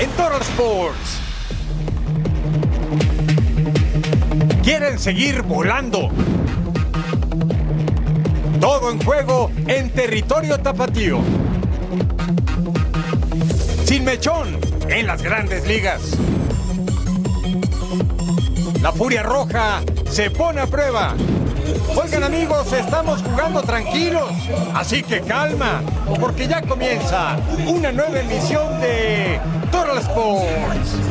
[0.00, 1.20] en Total Sports.
[4.62, 6.10] Quieren seguir volando.
[8.60, 11.20] Todo en juego en territorio tapatío.
[13.84, 14.58] Sin mechón
[14.88, 16.00] en las grandes ligas.
[18.80, 21.14] La furia roja se pone a prueba.
[21.96, 24.30] Oigan amigos, estamos jugando tranquilos,
[24.74, 25.82] así que calma,
[26.18, 31.10] porque ya comienza una nueva emisión de Total Sports.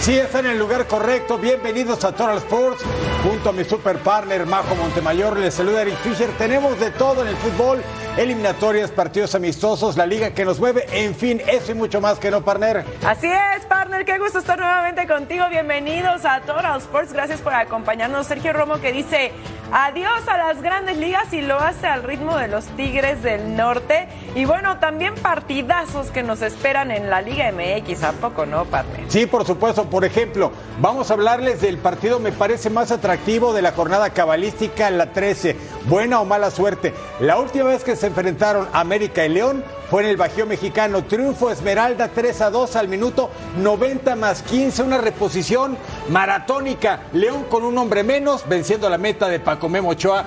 [0.00, 1.38] Sí, están en el lugar correcto.
[1.38, 2.82] Bienvenidos a Total Sports.
[3.22, 6.28] Junto a mi super partner Majo Montemayor, les saluda Eric Fisher.
[6.36, 7.82] Tenemos de todo en el fútbol,
[8.16, 12.30] eliminatorias, partidos amistosos, la liga que nos mueve, en fin, eso y mucho más que
[12.30, 12.84] no, partner.
[13.04, 15.44] Así es, partner, qué gusto estar nuevamente contigo.
[15.50, 17.12] Bienvenidos a Total Sports.
[17.12, 18.26] Gracias por acompañarnos.
[18.26, 19.32] Sergio Romo que dice
[19.72, 24.06] adiós a las grandes ligas y lo hace al ritmo de los Tigres del Norte.
[24.36, 28.04] Y bueno, también partidazos que nos esperan en la Liga MX.
[28.04, 29.04] ¿A poco no, partner?
[29.08, 29.84] Sí, por supuesto.
[29.90, 34.90] Por ejemplo, vamos a hablarles del partido, me parece más atractivo de la jornada cabalística,
[34.90, 35.56] la 13.
[35.84, 36.94] Buena o mala suerte.
[37.20, 41.04] La última vez que se enfrentaron América y León fue en el Bajío Mexicano.
[41.04, 44.82] Triunfo Esmeralda 3 a 2 al minuto 90 más 15.
[44.82, 45.76] Una reposición
[46.08, 47.00] maratónica.
[47.12, 50.24] León con un hombre menos, venciendo la meta de Paco Memo Ochoa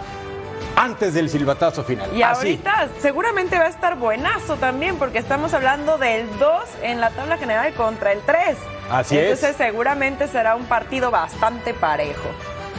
[0.76, 2.16] antes del silbatazo final.
[2.16, 7.10] Y ahorita seguramente va a estar buenazo también, porque estamos hablando del 2 en la
[7.10, 8.58] tabla general contra el 3.
[8.92, 9.22] Así Entonces, es.
[9.22, 12.30] Entonces seguramente será un partido bastante parejo.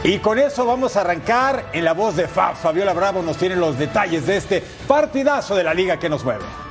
[0.03, 2.55] Y con eso vamos a arrancar en la voz de Fab.
[2.55, 6.68] Fabiola Bravo nos tiene los detalles de este partidazo de la liga que nos mueve.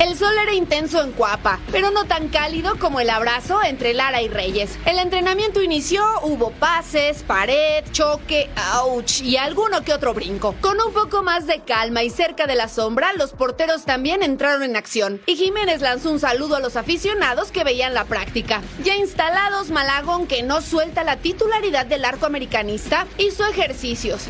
[0.00, 4.22] El sol era intenso en Cuapa, pero no tan cálido como el abrazo entre Lara
[4.22, 4.78] y Reyes.
[4.86, 10.54] El entrenamiento inició, hubo pases, pared, choque, ouch, y alguno que otro brinco.
[10.62, 14.62] Con un poco más de calma y cerca de la sombra, los porteros también entraron
[14.62, 15.20] en acción.
[15.26, 18.62] Y Jiménez lanzó un saludo a los aficionados que veían la práctica.
[18.82, 24.28] Ya instalados, Malagón, que no suelta la titularidad del arco americanista, hizo ejercicios.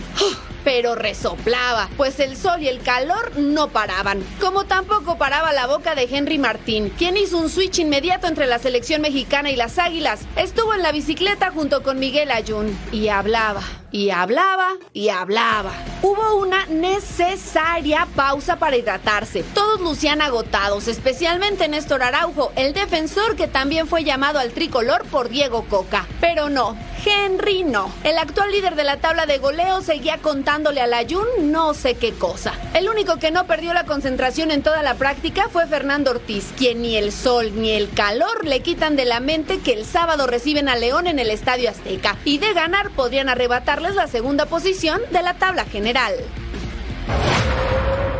[0.65, 5.94] Pero resoplaba, pues el sol y el calor no paraban, como tampoco paraba la boca
[5.94, 10.21] de Henry Martín, quien hizo un switch inmediato entre la selección mexicana y las Águilas.
[10.37, 13.62] Estuvo en la bicicleta junto con Miguel Ayun y hablaba,
[13.93, 15.72] y hablaba, y hablaba.
[16.03, 19.42] Hubo una necesaria pausa para hidratarse.
[19.54, 25.28] Todos lucían agotados, especialmente Néstor Araujo, el defensor que también fue llamado al tricolor por
[25.28, 26.06] Diego Coca.
[26.21, 27.92] Pero no, Henry no.
[28.04, 32.12] El actual líder de la tabla de goleo seguía contándole al Ayun no sé qué
[32.12, 32.52] cosa.
[32.74, 36.82] El único que no perdió la concentración en toda la práctica fue Fernando Ortiz, quien
[36.82, 40.68] ni el sol ni el calor le quitan de la mente que el sábado reciben
[40.68, 45.22] a León en el Estadio Azteca y de ganar podrían arrebatarles la segunda posición de
[45.22, 46.14] la tabla general.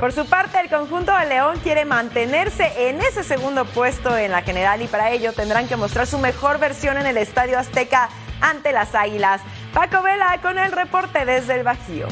[0.00, 4.41] Por su parte, el conjunto de León quiere mantenerse en ese segundo puesto en la
[4.41, 8.08] general y para ello tendrán que mostrar su mejor versión en el Estadio Azteca
[8.41, 9.41] ante las Águilas.
[9.75, 12.09] Paco Vela con el reporte desde el Bajío.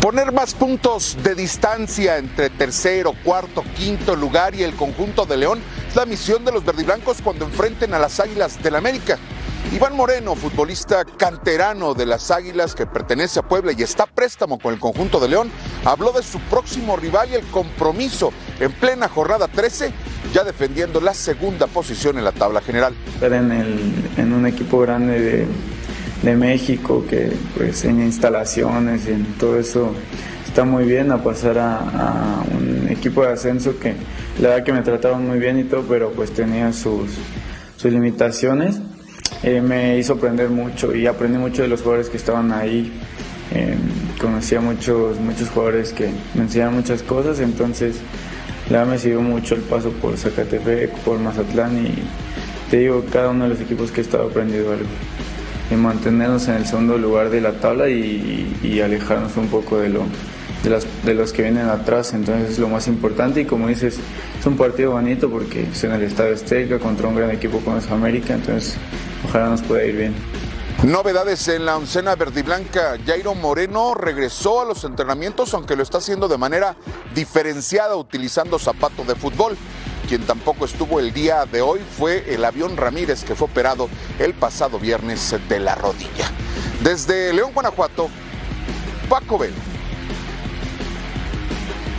[0.00, 5.62] Poner más puntos de distancia entre tercero, cuarto, quinto lugar y el conjunto de León
[5.88, 9.18] es la misión de los verdiblancos cuando enfrenten a las Águilas del América.
[9.72, 14.74] Iván Moreno, futbolista canterano de las Águilas que pertenece a Puebla y está préstamo con
[14.74, 15.50] el conjunto de León,
[15.86, 18.30] habló de su próximo rival y el compromiso
[18.60, 19.90] en plena jornada 13,
[20.34, 22.92] ya defendiendo la segunda posición en la tabla general.
[23.22, 23.78] En, el,
[24.16, 25.46] en un equipo grande de,
[26.24, 29.94] de México que pues en instalaciones y en todo eso
[30.44, 33.94] está muy bien a pasar a, a, un equipo de ascenso que
[34.40, 37.12] la verdad que me trataron muy bien y todo, pero pues tenía sus,
[37.76, 38.80] sus limitaciones.
[39.44, 42.92] Eh, me hizo aprender mucho y aprendí mucho de los jugadores que estaban ahí.
[43.52, 43.76] Eh,
[44.20, 47.96] conocí a muchos, muchos jugadores que me enseñaron muchas cosas, entonces
[48.70, 51.94] la me sirvió mucho el paso por Zacatepec, por Mazatlán y
[52.70, 54.88] te digo, cada uno de los equipos que he estado aprendiendo algo.
[55.70, 60.02] Y mantenernos en el segundo lugar de la tabla y, alejarnos un poco de, lo,
[61.04, 63.98] de los que vienen atrás, entonces es lo más importante y como dices,
[64.38, 67.78] es un partido bonito porque es en el Estadio Azteca contra un gran equipo como
[67.78, 68.76] es América, entonces
[69.26, 70.14] ojalá nos pueda ir bien.
[70.84, 72.98] Novedades en la oncena verdiblanca.
[73.06, 76.76] Jairo Moreno regresó a los entrenamientos, aunque lo está haciendo de manera
[77.14, 79.56] diferenciada utilizando zapato de fútbol.
[80.06, 83.88] Quien tampoco estuvo el día de hoy fue el avión Ramírez, que fue operado
[84.18, 86.30] el pasado viernes de la rodilla.
[86.82, 88.10] Desde León, Guanajuato,
[89.08, 89.73] Paco Velo.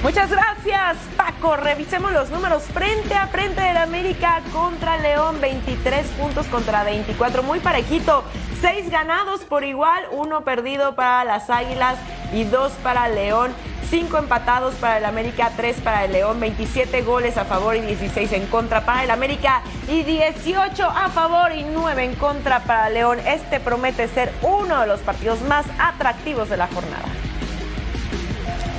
[0.05, 1.55] Muchas gracias, Paco.
[1.57, 5.41] Revisemos los números frente a frente del América contra León.
[5.41, 7.41] 23 puntos contra 24.
[7.41, 8.23] Muy parejito.
[8.61, 11.97] Seis ganados por igual, uno perdido para las Águilas
[12.31, 13.51] y dos para León.
[13.89, 18.31] Cinco empatados para el América, tres para el León, 27 goles a favor y 16
[18.33, 23.17] en contra para el América y 18 a favor y 9 en contra para León.
[23.25, 27.25] Este promete ser uno de los partidos más atractivos de la jornada.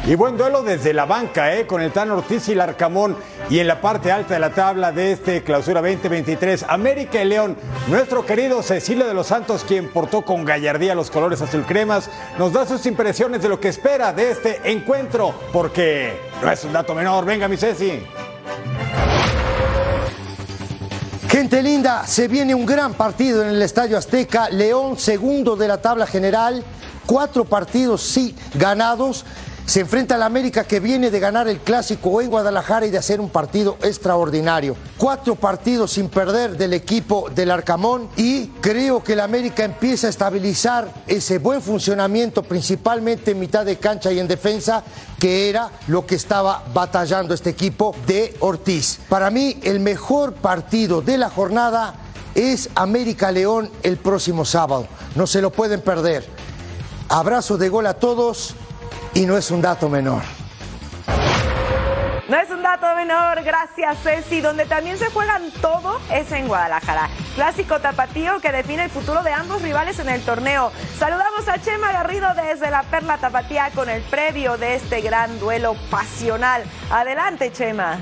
[0.09, 1.67] Y buen duelo desde la banca, ¿eh?
[1.67, 3.17] con el Tan Ortiz y el Arcamón.
[3.51, 7.57] Y en la parte alta de la tabla de este clausura 2023, América y León.
[7.89, 12.09] Nuestro querido Cecilio de los Santos, quien portó con gallardía los colores azul cremas,
[12.39, 16.73] nos da sus impresiones de lo que espera de este encuentro, porque no es un
[16.73, 17.25] dato menor.
[17.25, 18.01] Venga, mi Ceci.
[21.29, 24.51] Gente linda, se viene un gran partido en el Estadio Azteca.
[24.51, 26.63] León, segundo de la tabla general.
[27.07, 29.25] Cuatro partidos, sí, ganados.
[29.67, 33.21] Se enfrenta al América que viene de ganar el clásico en Guadalajara y de hacer
[33.21, 34.77] un partido extraordinario.
[34.97, 40.11] Cuatro partidos sin perder del equipo del Arcamón y creo que el América empieza a
[40.11, 44.85] estabilizar ese buen funcionamiento, principalmente en mitad de cancha y en defensa,
[45.19, 49.01] que era lo que estaba batallando este equipo de Ortiz.
[49.09, 51.95] Para mí, el mejor partido de la jornada
[52.37, 54.87] es América León el próximo sábado.
[55.17, 56.25] No se lo pueden perder.
[57.09, 58.55] Abrazo de gol a todos
[59.17, 60.23] y no es un dato menor.
[62.29, 64.43] No es un dato menor, gracias Ceci.
[64.43, 67.09] Donde también se juegan todo es en Guadalajara.
[67.35, 70.71] Clásico tapatío que define el futuro de ambos rivales en el torneo.
[70.99, 75.77] Saludamos a Chema Garrido desde la Perla Tapatía con el previo de este gran duelo
[75.91, 76.65] pasional.
[76.91, 77.99] Adelante, Chema.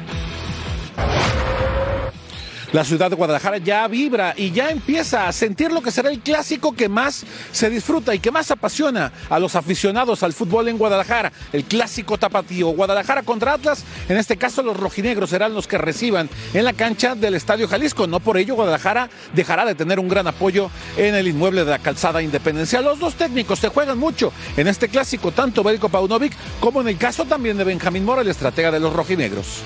[2.75, 6.19] La ciudad de Guadalajara ya vibra y ya empieza a sentir lo que será el
[6.19, 10.77] clásico que más se disfruta y que más apasiona a los aficionados al fútbol en
[10.77, 12.71] Guadalajara, el clásico tapatío.
[12.71, 17.15] Guadalajara contra Atlas, en este caso los rojinegros serán los que reciban en la cancha
[17.15, 18.09] del Estadio Jalisco.
[18.09, 21.79] No por ello Guadalajara dejará de tener un gran apoyo en el inmueble de la
[21.79, 22.81] calzada Independencia.
[22.81, 26.99] Los dos técnicos se juegan mucho en este clásico, tanto Bérico Paunovic como en el
[26.99, 29.63] caso también de Benjamín Mora, el estratega de los rojinegros.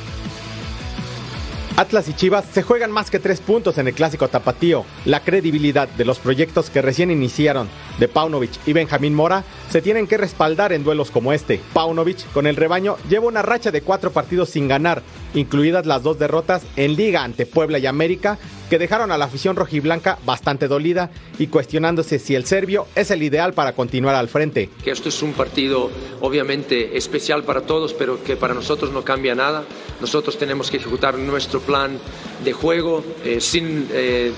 [1.79, 4.85] Atlas y Chivas se juegan más que tres puntos en el clásico tapatío.
[5.05, 10.07] La credibilidad de los proyectos que recién iniciaron de Paunovic y Benjamín Mora se tienen
[10.07, 11.61] que respaldar en duelos como este.
[11.73, 15.03] Paunovic, con el rebaño, lleva una racha de cuatro partidos sin ganar,
[15.35, 18.39] incluidas las dos derrotas en Liga ante Puebla y América,
[18.71, 23.23] que dejaron a la afición rojiblanca bastante dolida y cuestionándose si el serbio es el
[23.23, 24.71] ideal para continuar al frente.
[24.85, 25.91] Que esto es un partido
[26.21, 29.65] obviamente especial para todos, pero que para nosotros no cambia nada.
[30.01, 31.99] Nosotros tenemos que ejecutar nuestro plan
[32.45, 33.89] de juego eh, sin...
[33.93, 34.33] Eh,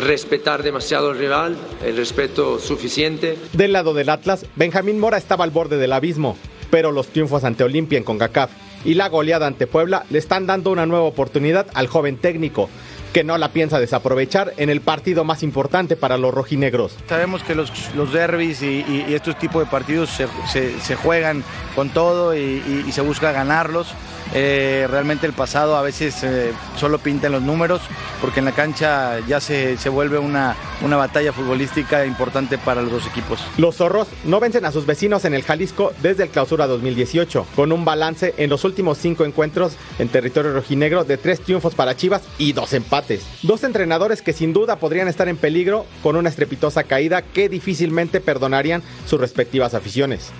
[0.00, 3.36] respetar demasiado al rival, el respeto suficiente.
[3.52, 6.36] Del lado del Atlas, Benjamín Mora estaba al borde del abismo,
[6.70, 8.50] pero los triunfos ante Olimpia en CONCACAF
[8.84, 12.68] y la goleada ante Puebla le están dando una nueva oportunidad al joven técnico,
[13.12, 16.94] que no la piensa desaprovechar en el partido más importante para los rojinegros.
[17.08, 21.42] Sabemos que los, los derbis y, y, estos tipos de partidos se, se, se juegan
[21.74, 23.88] con todo y, y, se busca ganarlos.
[24.34, 27.80] Eh, realmente el pasado a veces eh, solo pinta en los números,
[28.20, 32.92] porque en la cancha ya se, se vuelve una, una batalla futbolística importante para los
[32.92, 33.40] dos equipos.
[33.56, 37.72] Los zorros no vencen a sus vecinos en el Jalisco desde el clausura 2018, con
[37.72, 42.22] un balance en los últimos cinco encuentros en territorio rojinegro de tres triunfos para Chivas
[42.38, 43.24] y dos empates.
[43.42, 48.20] Dos entrenadores que sin duda podrían estar en peligro con una estrepitosa caída que difícilmente
[48.20, 50.32] perdonarían sus respectivas aficiones.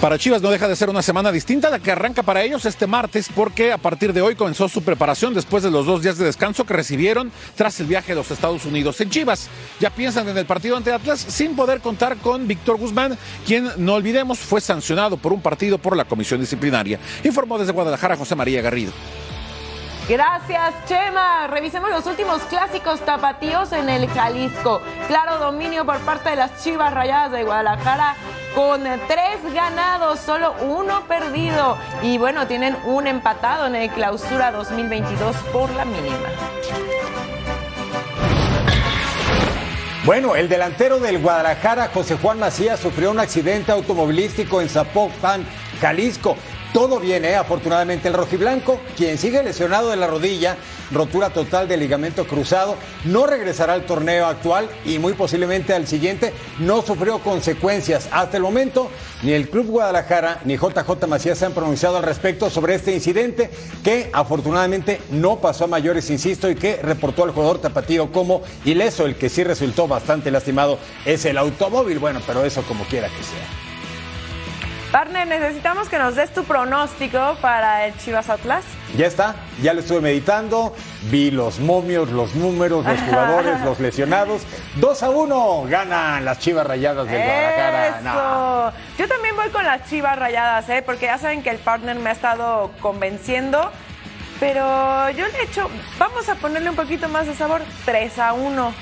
[0.00, 2.86] Para Chivas no deja de ser una semana distinta la que arranca para ellos este
[2.86, 6.24] martes porque a partir de hoy comenzó su preparación después de los dos días de
[6.24, 8.98] descanso que recibieron tras el viaje a los Estados Unidos.
[9.02, 13.18] En Chivas ya piensan en el partido ante Atlas sin poder contar con Víctor Guzmán,
[13.46, 16.98] quien no olvidemos fue sancionado por un partido por la comisión disciplinaria.
[17.22, 18.92] Informó desde Guadalajara José María Garrido.
[20.10, 21.46] Gracias, Chema.
[21.46, 24.82] Revisemos los últimos clásicos tapatíos en el Jalisco.
[25.06, 28.16] Claro dominio por parte de las Chivas Rayadas de Guadalajara
[28.56, 31.78] con tres ganados, solo uno perdido.
[32.02, 36.28] Y bueno, tienen un empatado en el clausura 2022 por la mínima.
[40.04, 45.46] Bueno, el delantero del Guadalajara, José Juan Macías, sufrió un accidente automovilístico en Zapopan,
[45.80, 46.36] Jalisco.
[46.72, 47.34] Todo bien, ¿eh?
[47.34, 50.56] afortunadamente el rojiblanco, quien sigue lesionado de la rodilla,
[50.92, 56.32] rotura total del ligamento cruzado, no regresará al torneo actual y muy posiblemente al siguiente,
[56.58, 58.08] no sufrió consecuencias.
[58.12, 58.90] Hasta el momento,
[59.22, 63.50] ni el Club Guadalajara ni JJ Macías se han pronunciado al respecto sobre este incidente
[63.82, 69.06] que afortunadamente no pasó a mayores, insisto, y que reportó al jugador tapatío como ileso,
[69.06, 73.22] el que sí resultó bastante lastimado es el automóvil, bueno, pero eso como quiera que
[73.22, 73.69] sea.
[74.90, 78.64] Partner, necesitamos que nos des tu pronóstico para el Chivas Atlas.
[78.96, 80.74] Ya está, ya lo estuve meditando,
[81.12, 84.42] vi los momios, los números, los jugadores, los lesionados.
[84.76, 88.72] 2 a 1 ganan las Chivas Rayadas del Guadalajara.
[88.98, 90.82] Yo también voy con las Chivas Rayadas, ¿eh?
[90.84, 93.70] porque ya saben que el partner me ha estado convenciendo.
[94.40, 98.32] Pero yo le he hecho, vamos a ponerle un poquito más de sabor, 3 a
[98.32, 98.74] 1.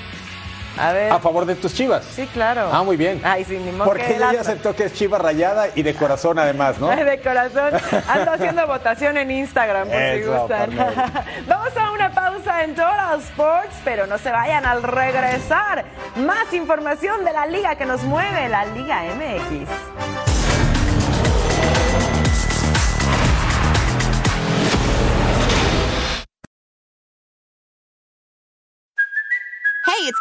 [0.79, 1.11] A ver.
[1.11, 2.05] A favor de tus chivas.
[2.05, 2.69] Sí, claro.
[2.71, 3.21] Ah, muy bien.
[3.23, 6.79] Ay, sí, ni Porque ella ya aceptó que es chiva rayada y de corazón además,
[6.79, 6.87] ¿no?
[7.09, 7.73] De corazón.
[8.07, 10.69] Ando haciendo votación en Instagram, por si gustan.
[11.47, 15.85] Vamos a una pausa en Total Sports, pero no se vayan al regresar.
[16.15, 20.28] Más información de la liga que nos mueve, la Liga MX.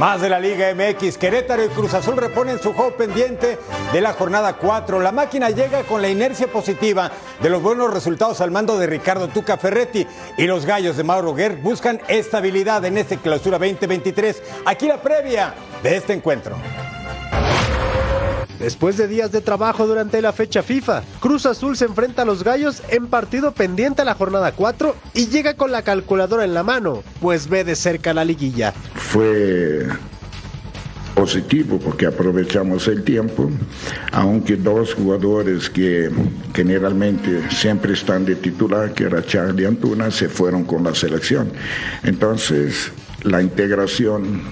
[0.00, 3.58] Más de la Liga MX, Querétaro y Cruz Azul reponen su juego pendiente
[3.92, 4.98] de la jornada 4.
[4.98, 7.10] La máquina llega con la inercia positiva
[7.42, 10.06] de los buenos resultados al mando de Ricardo Tuca Ferretti
[10.38, 14.42] y los gallos de Mauro Guerr buscan estabilidad en este clausura 2023.
[14.64, 15.52] Aquí la previa
[15.82, 16.56] de este encuentro.
[18.60, 22.44] Después de días de trabajo durante la fecha FIFA, Cruz Azul se enfrenta a los
[22.44, 26.62] Gallos en partido pendiente a la jornada 4 y llega con la calculadora en la
[26.62, 28.74] mano, pues ve de cerca la liguilla.
[28.94, 29.86] Fue
[31.14, 33.50] positivo porque aprovechamos el tiempo,
[34.12, 36.10] aunque dos jugadores que
[36.54, 41.50] generalmente siempre están de titular, que era Charlie Antuna, se fueron con la selección.
[42.02, 44.42] Entonces, la integración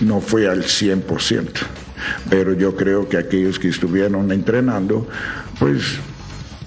[0.00, 1.87] no fue al 100%
[2.28, 5.06] pero yo creo que aquellos que estuvieron entrenando,
[5.58, 5.98] pues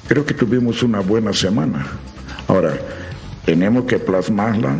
[0.07, 1.85] creo que tuvimos una buena semana.
[2.47, 2.73] Ahora,
[3.45, 4.79] tenemos que plasmarla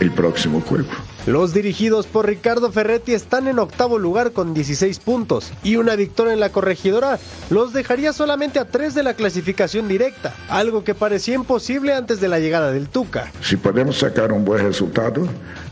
[0.00, 0.88] el próximo juego.
[1.26, 6.32] Los dirigidos por Ricardo Ferretti están en octavo lugar con 16 puntos y una victoria
[6.32, 7.18] en la corregidora
[7.50, 12.28] los dejaría solamente a tres de la clasificación directa, algo que parecía imposible antes de
[12.28, 13.30] la llegada del Tuca.
[13.42, 15.28] Si podemos sacar un buen resultado,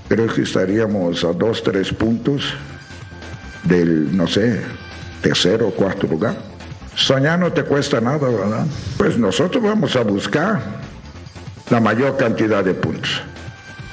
[0.09, 2.53] creo que estaríamos a dos, tres puntos
[3.69, 4.61] del, no sé,
[5.21, 6.37] tercero o cuarto lugar.
[6.95, 8.67] Soñar no te cuesta nada, ¿verdad?
[8.97, 10.61] Pues nosotros vamos a buscar
[11.69, 13.23] la mayor cantidad de puntos.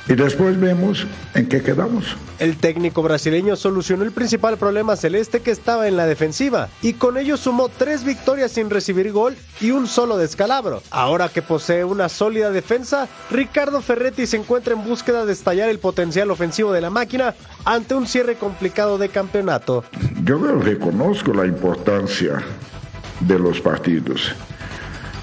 [0.08, 2.18] Y después vemos en qué quedamos.
[2.40, 7.18] El técnico brasileño solucionó el principal problema celeste que estaba en la defensiva y con
[7.18, 10.84] ello sumó tres victorias sin recibir gol y un solo descalabro.
[10.92, 15.80] Ahora que posee una sólida defensa, Ricardo Ferretti se encuentra en búsqueda de estallar el
[15.80, 17.34] potencial ofensivo de la máquina
[17.64, 19.86] ante un cierre complicado de campeonato.
[20.24, 22.44] Yo reconozco la importancia
[23.22, 24.34] de los partidos,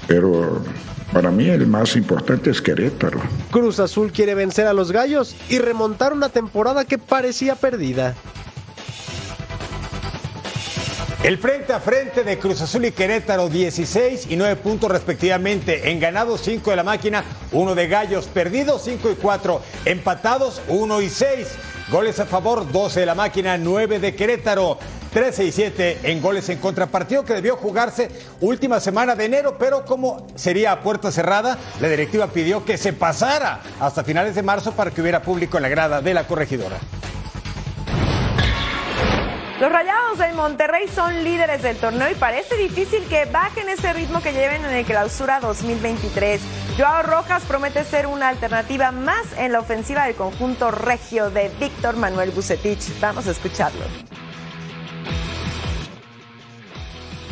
[0.07, 0.63] pero
[1.11, 3.19] para mí el más importante es Querétaro.
[3.51, 8.15] Cruz Azul quiere vencer a los Gallos y remontar una temporada que parecía perdida.
[11.23, 15.91] El frente a frente de Cruz Azul y Querétaro, 16 y 9 puntos respectivamente.
[15.91, 18.25] En ganados 5 de la máquina, 1 de Gallos.
[18.25, 19.61] Perdidos 5 y 4.
[19.85, 21.47] Empatados 1 y 6.
[21.91, 24.79] Goles a favor, 12 de la máquina, 9 de Querétaro.
[25.11, 29.83] 13 y 7 en goles en contrapartido que debió jugarse última semana de enero, pero
[29.83, 34.71] como sería a puerta cerrada, la directiva pidió que se pasara hasta finales de marzo
[34.71, 36.77] para que hubiera público en la grada de la corregidora.
[39.61, 44.19] Los Rayados del Monterrey son líderes del torneo y parece difícil que bajen ese ritmo
[44.19, 46.41] que lleven en el clausura 2023.
[46.79, 51.95] Joao Rojas promete ser una alternativa más en la ofensiva del conjunto regio de Víctor
[51.95, 52.99] Manuel Bucetich.
[52.99, 53.85] Vamos a escucharlo.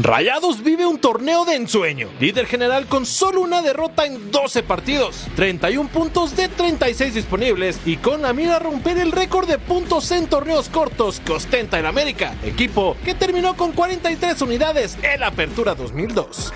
[0.02, 2.08] Rayados vive un torneo de ensueño.
[2.22, 7.98] Líder general con solo una derrota en 12 partidos, 31 puntos de 36 disponibles y
[7.98, 11.86] con la mira a romper el récord de puntos en torneos cortos que ostenta el
[11.86, 16.54] América, equipo que terminó con 43 unidades en la apertura 2002.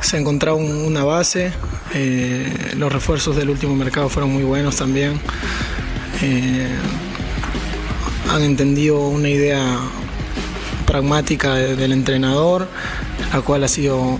[0.00, 1.52] Se ha encontrado una base,
[1.92, 5.20] eh, los refuerzos del último mercado fueron muy buenos también.
[6.22, 6.68] Eh,
[8.30, 9.76] han entendido una idea
[10.86, 12.68] pragmática del entrenador,
[13.32, 14.18] la cual ha sido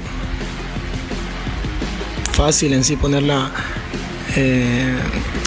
[2.33, 3.51] fácil en sí ponerla
[4.37, 4.97] eh,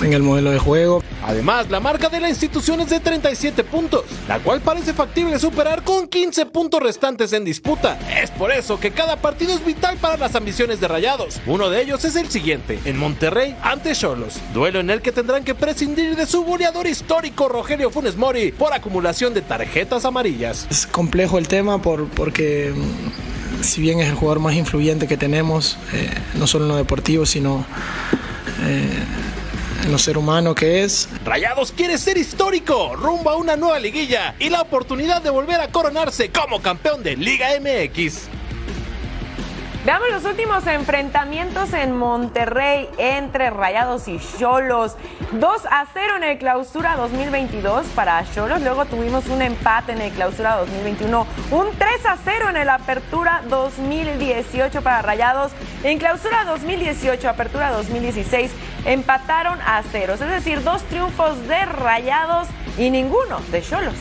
[0.04, 1.04] en el modelo de juego.
[1.24, 5.84] Además, la marca de la institución es de 37 puntos, la cual parece factible superar
[5.84, 8.00] con 15 puntos restantes en disputa.
[8.22, 11.40] Es por eso que cada partido es vital para las ambiciones de Rayados.
[11.46, 15.44] Uno de ellos es el siguiente, en Monterrey ante Cholos, duelo en el que tendrán
[15.44, 20.68] que prescindir de su goleador histórico Rogelio Funes Mori por acumulación de tarjetas amarillas.
[20.70, 25.18] Es complejo el tema por, porque mm, si bien es el jugador más influyente que
[25.18, 27.66] tenemos, eh, no solo en lo deportivo, sino...
[28.66, 29.04] Eh,
[29.84, 31.08] en lo ser humano que es.
[31.24, 35.70] Rayados quiere ser histórico, rumbo a una nueva liguilla y la oportunidad de volver a
[35.70, 38.39] coronarse como campeón de Liga MX.
[39.86, 44.98] Veamos los últimos enfrentamientos en Monterrey entre Rayados y Cholos.
[45.32, 48.62] 2 a 0 en el clausura 2022 para Cholos.
[48.62, 51.26] Luego tuvimos un empate en el clausura 2021.
[51.52, 55.54] Un 3 a 0 en el apertura 2018 para Rayados.
[55.84, 58.52] En clausura 2018, apertura 2016,
[58.84, 60.20] empataron a ceros.
[60.20, 63.96] Es decir, dos triunfos de Rayados y ninguno de Cholos.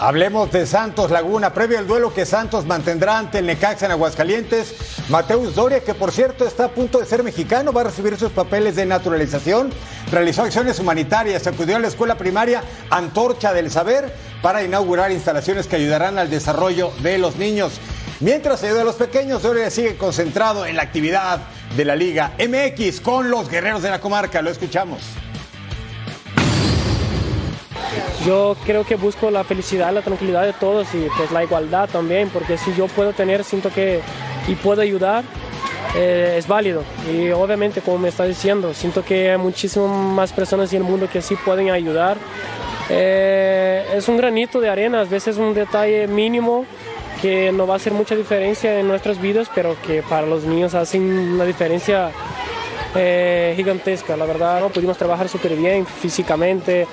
[0.00, 1.52] Hablemos de Santos Laguna.
[1.52, 4.74] Previo al duelo que Santos mantendrá ante el Necaxa en Aguascalientes,
[5.08, 8.30] Mateus Doria, que por cierto está a punto de ser mexicano, va a recibir sus
[8.30, 9.70] papeles de naturalización.
[10.12, 15.76] Realizó acciones humanitarias, acudió a la escuela primaria Antorcha del Saber para inaugurar instalaciones que
[15.76, 17.80] ayudarán al desarrollo de los niños.
[18.20, 21.40] Mientras ayuda a los pequeños, Doria sigue concentrado en la actividad
[21.76, 24.42] de la Liga MX con los guerreros de la comarca.
[24.42, 25.00] Lo escuchamos.
[28.28, 32.28] Yo creo que busco la felicidad, la tranquilidad de todos y pues la igualdad también,
[32.28, 34.02] porque si yo puedo tener, siento que
[34.46, 35.24] y puedo ayudar,
[35.96, 36.82] eh, es válido.
[37.10, 41.08] Y obviamente, como me está diciendo, siento que hay muchísimas más personas en el mundo
[41.10, 42.18] que sí pueden ayudar.
[42.90, 46.66] Eh, es un granito de arena, a veces un detalle mínimo
[47.22, 50.74] que no va a hacer mucha diferencia en nuestras vidas, pero que para los niños
[50.74, 52.10] hacen una diferencia
[52.94, 54.18] eh, gigantesca.
[54.18, 54.68] La verdad, ¿no?
[54.68, 56.86] pudimos trabajar súper bien físicamente,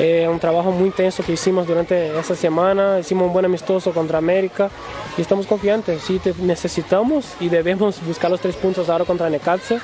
[0.00, 4.18] eh, un trabajo muy intenso que hicimos durante esa semana, hicimos un buen amistoso contra
[4.18, 4.70] América
[5.16, 6.02] y estamos confiantes.
[6.02, 9.78] Sí, necesitamos y debemos buscar los tres puntos ahora contra Necaxa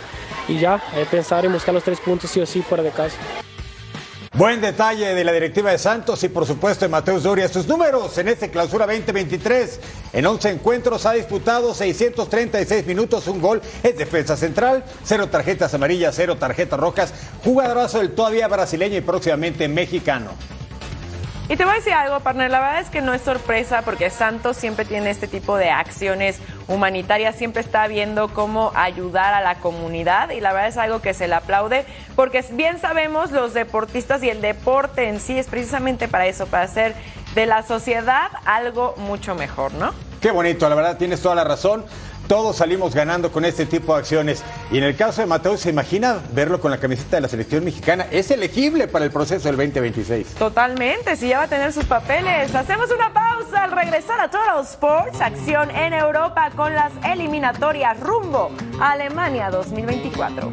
[0.49, 3.17] y ya, eh, pensar en buscar los tres puntos sí o sí fuera de casa.
[4.37, 7.49] Buen detalle de la directiva de Santos y por supuesto de Mateus Doria.
[7.49, 9.81] Sus números en este clausura 2023.
[10.13, 13.63] En 11 encuentros ha disputado 636 minutos, un gol.
[13.83, 17.15] Es defensa central, cero tarjetas amarillas, cero tarjetas rojas.
[17.45, 20.33] Jugadorazo del todavía brasileño y próximamente mexicano.
[21.49, 24.11] Y te voy a decir algo, partner, la verdad es que no es sorpresa porque
[24.11, 29.55] Santos siempre tiene este tipo de acciones humanitarias, siempre está viendo cómo ayudar a la
[29.61, 34.25] comunidad y la verdad es algo que se le aplaude porque bien sabemos los deportistas
[34.25, 36.97] y el deporte en sí es precisamente para eso, para hacer
[37.37, 39.95] de la sociedad algo mucho mejor, ¿no?
[40.21, 41.85] Qué bonito, la verdad tienes toda la razón.
[42.29, 44.43] Todos salimos ganando con este tipo de acciones.
[44.73, 47.65] Y en el caso de Mateo, ¿se imagina verlo con la camiseta de la selección
[47.65, 48.07] mexicana?
[48.11, 50.35] Es elegible para el proceso del 2026.
[50.35, 52.55] Totalmente, si ya va a tener sus papeles.
[52.55, 55.21] Hacemos una pausa al regresar a Total Sports.
[55.21, 60.51] Acción en Europa con las eliminatorias rumbo a Alemania 2024.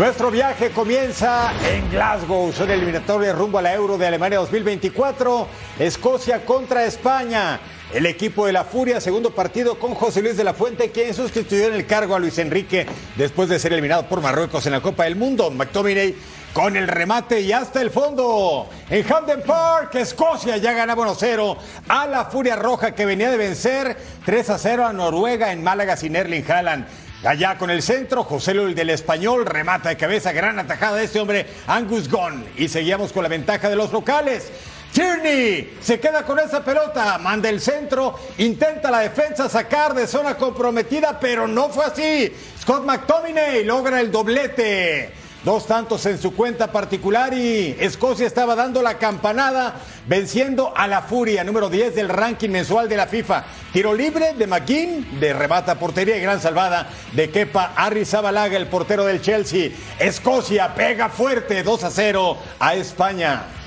[0.00, 2.50] Nuestro viaje comienza en Glasgow.
[2.54, 5.46] Son eliminatorias rumbo a la Euro de Alemania 2024.
[5.78, 7.60] Escocia contra España.
[7.92, 11.66] El equipo de la Furia, segundo partido con José Luis de la Fuente, quien sustituyó
[11.66, 12.86] en el cargo a Luis Enrique
[13.16, 15.50] después de ser eliminado por Marruecos en la Copa del Mundo.
[15.50, 16.14] McTominay
[16.54, 18.70] con el remate y hasta el fondo.
[18.88, 21.58] En Hampden Park, Escocia ya ganaba 1-0
[21.88, 26.50] a la Furia Roja que venía de vencer 3-0 a Noruega en Málaga sin Erling
[26.50, 26.86] Haaland.
[27.22, 31.20] Allá con el centro, José Luis del Español remata de cabeza, gran atajada de este
[31.20, 32.46] hombre, Angus Gunn.
[32.56, 34.50] Y seguíamos con la ventaja de los locales.
[34.90, 40.36] Tierney se queda con esa pelota, manda el centro, intenta la defensa sacar de zona
[40.38, 42.32] comprometida, pero no fue así.
[42.58, 45.12] Scott McTominay logra el doblete.
[45.44, 49.74] Dos tantos en su cuenta particular y Escocia estaba dando la campanada
[50.06, 53.44] venciendo a la Furia, número 10 del ranking mensual de la FIFA.
[53.72, 59.04] Tiro libre de McGinn, de remata portería y gran salvada de Kepa Arrizabalaga, el portero
[59.04, 59.70] del Chelsea.
[59.98, 63.59] Escocia pega fuerte 2 a 0 a España.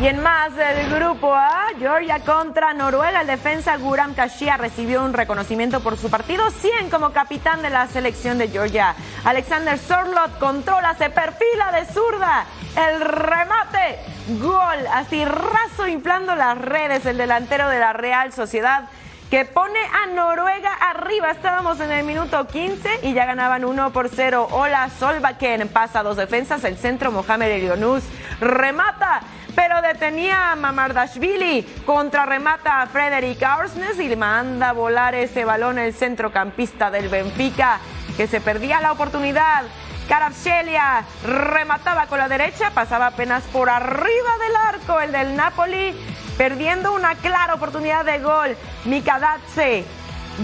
[0.00, 5.12] Y en más del grupo A, Georgia contra Noruega, el defensa Guram Kashia recibió un
[5.12, 8.96] reconocimiento por su partido 100 como capitán de la selección de Georgia.
[9.24, 12.44] Alexander Sorlot controla, se perfila de zurda,
[12.76, 14.00] el remate,
[14.40, 18.88] gol, así raso inflando las redes, el delantero de la Real Sociedad
[19.30, 21.30] que pone a Noruega arriba.
[21.30, 24.48] Estábamos en el minuto 15 y ya ganaban 1 por 0.
[24.50, 28.04] Hola, Solbakken pasa dos defensas, el centro Mohamed Elionus
[28.40, 29.22] remata
[29.54, 35.78] pero detenía a Mamardashvili, contrarremata a Frederick Arsnes y le manda a volar ese balón
[35.78, 37.78] el centrocampista del Benfica,
[38.16, 39.64] que se perdía la oportunidad.
[40.08, 45.94] Carabchelia remataba con la derecha, pasaba apenas por arriba del arco el del Napoli,
[46.36, 48.56] perdiendo una clara oportunidad de gol.
[48.84, 49.84] Mikadadze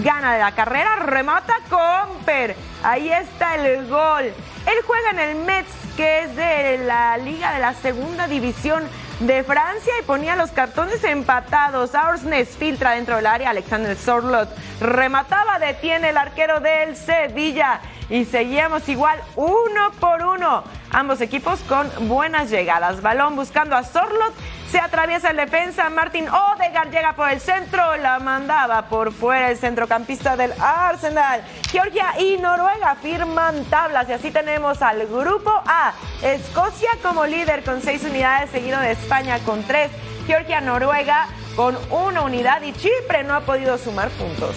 [0.03, 2.55] gana de la carrera, remata Comper.
[2.83, 4.23] Ahí está el gol.
[4.23, 8.83] Él juega en el Metz, que es de la Liga de la Segunda División
[9.19, 11.95] de Francia y ponía los cartones empatados.
[11.95, 13.49] Aursnes filtra dentro del área.
[13.49, 14.49] Alexander Sorlot
[14.79, 17.81] remataba, detiene el arquero del Sevilla.
[18.09, 20.63] Y seguíamos igual uno por uno.
[20.89, 23.01] Ambos equipos con buenas llegadas.
[23.01, 24.33] Balón buscando a Sorlot.
[24.71, 25.89] Se atraviesa el defensa.
[25.89, 27.97] Martin Odegaard llega por el centro.
[27.97, 31.41] La mandaba por fuera el centrocampista del Arsenal.
[31.69, 34.07] Georgia y Noruega firman tablas.
[34.07, 35.91] Y así tenemos al grupo A.
[36.21, 39.91] Escocia como líder con seis unidades, seguido de España con tres.
[40.25, 42.61] Georgia, Noruega con una unidad.
[42.61, 44.55] Y Chipre no ha podido sumar puntos.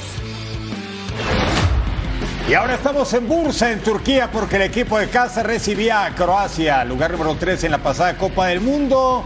[2.49, 6.85] Y ahora estamos en Bursa, en Turquía, porque el equipo de casa recibía a Croacia,
[6.85, 9.25] lugar número 3 en la pasada Copa del Mundo.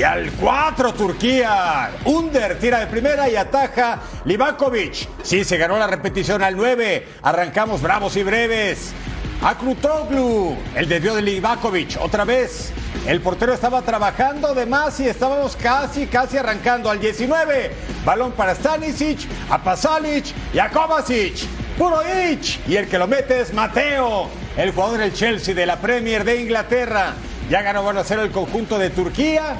[0.00, 1.90] Y al 4 Turquía.
[2.06, 5.06] Under tira de primera y ataja Livakovic.
[5.22, 7.06] Sí, se ganó la repetición al 9.
[7.20, 8.94] Arrancamos bravos y breves.
[9.42, 12.72] Akrutoglu, el desvío de Livakovic, otra vez.
[13.06, 17.70] El portero estaba trabajando de más y estábamos casi, casi arrancando al 19.
[18.02, 21.46] Balón para Stanisic, a Pasalic y a Kovacic.
[21.76, 22.58] Puro Ich.
[22.66, 26.40] Y el que lo mete es Mateo, el jugador del Chelsea de la Premier de
[26.40, 27.12] Inglaterra.
[27.50, 29.56] Ya ganó 1 a 0 el conjunto de Turquía,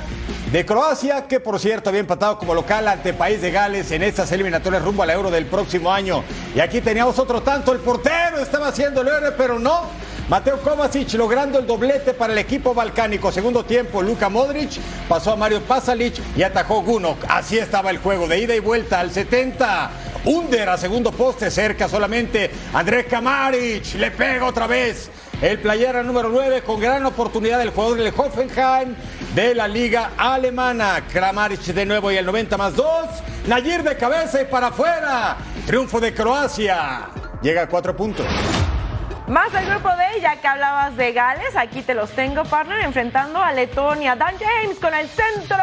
[0.52, 4.30] de Croacia, que por cierto había empatado como local ante País de Gales en estas
[4.30, 6.22] eliminatorias rumbo al Euro del próximo año.
[6.54, 9.86] Y aquí teníamos otro tanto, el portero estaba haciendo el héroe, pero no.
[10.28, 13.32] Mateo Kovacic logrando el doblete para el equipo balcánico.
[13.32, 17.24] Segundo tiempo, Luka Modric pasó a Mario Pasalic y atajó Gunok.
[17.28, 19.90] Así estaba el juego de ida y vuelta al 70.
[20.26, 23.94] Under a segundo poste, cerca solamente Andrés Kamaric.
[23.94, 25.10] Le pega otra vez.
[25.42, 28.94] El playera número 9 con gran oportunidad del jugador del Hoffenheim
[29.34, 31.02] de la liga alemana.
[31.10, 32.86] Kramaric de nuevo y el 90 más 2.
[33.46, 35.38] Nayir de cabeza y para afuera.
[35.66, 37.08] Triunfo de Croacia.
[37.40, 38.26] Llega a cuatro puntos.
[39.28, 43.40] Más del grupo D, ya que hablabas de Gales, aquí te los tengo, partner, enfrentando
[43.40, 44.16] a Letonia.
[44.16, 45.56] Dan James con el centro.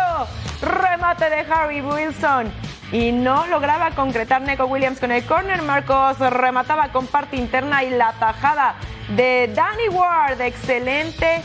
[0.61, 2.51] Remate de Harry Wilson.
[2.91, 5.61] Y no lograba concretar Neko Williams con el corner.
[5.61, 8.75] Marcos remataba con parte interna y la tajada
[9.09, 10.39] de Danny Ward.
[10.41, 11.41] Excelente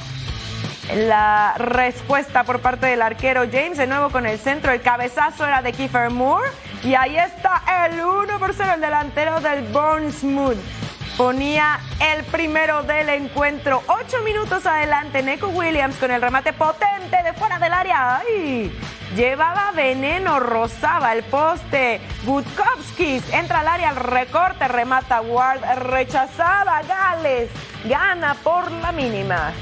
[0.94, 3.78] la respuesta por parte del arquero James.
[3.78, 4.72] De nuevo con el centro.
[4.72, 6.48] El cabezazo era de Kiefer Moore.
[6.84, 10.58] Y ahí está el 1 por 0, el delantero del Bournemouth
[11.16, 13.82] ponía el primero del encuentro.
[13.86, 18.18] Ocho minutos adelante, Neko Williams con el remate potente de fuera del área.
[18.18, 18.72] ¡Ay!
[19.16, 22.00] Llevaba veneno, rozaba el poste.
[22.24, 27.50] Gutkowski entra al área, recorte, remata Ward, rechazaba Gales.
[27.84, 29.52] Gana por la mínima.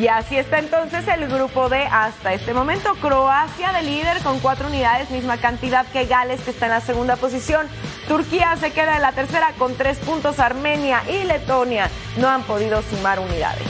[0.00, 2.94] Y así está entonces el grupo D hasta este momento.
[3.02, 7.16] Croacia de líder con cuatro unidades, misma cantidad que Gales que está en la segunda
[7.16, 7.66] posición.
[8.08, 10.38] Turquía se queda en la tercera con tres puntos.
[10.38, 13.66] Armenia y Letonia no han podido sumar unidades.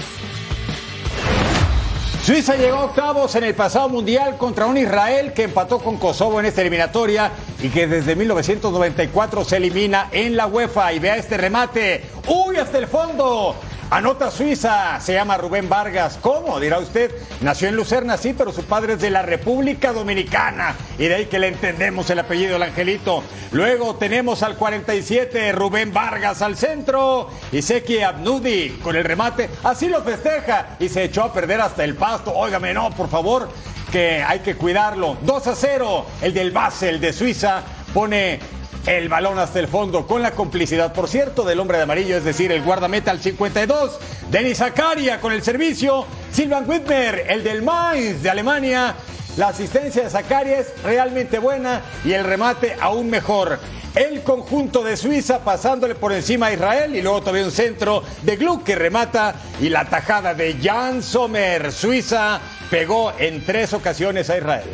[2.22, 6.38] Suiza llegó a octavos en el pasado mundial contra un Israel que empató con Kosovo
[6.38, 10.92] en esta eliminatoria y que desde 1994 se elimina en la UEFA.
[10.92, 12.04] Y vea este remate.
[12.28, 13.56] ¡Uy, hasta el fondo!
[13.90, 16.16] Anota Suiza, se llama Rubén Vargas.
[16.22, 16.60] ¿Cómo?
[16.60, 17.10] Dirá usted.
[17.40, 20.76] Nació en Lucerna, sí, pero su padre es de la República Dominicana.
[20.96, 23.24] Y de ahí que le entendemos el apellido del angelito.
[23.50, 27.30] Luego tenemos al 47, Rubén Vargas al centro.
[27.50, 29.50] Y Seki Abnudi con el remate.
[29.64, 30.76] Así lo festeja.
[30.78, 32.32] Y se echó a perder hasta el pasto.
[32.32, 33.48] Óigame, no, por favor,
[33.90, 35.16] que hay que cuidarlo.
[35.22, 36.06] 2 a 0.
[36.22, 38.38] El del base, el de Suiza, pone
[38.86, 42.24] el balón hasta el fondo con la complicidad, por cierto, del hombre de amarillo, es
[42.24, 43.98] decir, el guardameta al 52,
[44.30, 48.94] Denis Zakaria con el servicio, Silvan Whitmer, el del Mainz de Alemania,
[49.36, 53.58] la asistencia de Zakaria es realmente buena y el remate aún mejor.
[53.94, 58.36] El conjunto de Suiza pasándole por encima a Israel y luego todavía un centro de
[58.36, 61.72] Gluck que remata y la tajada de Jan Sommer.
[61.72, 62.40] Suiza
[62.70, 64.68] pegó en tres ocasiones a Israel.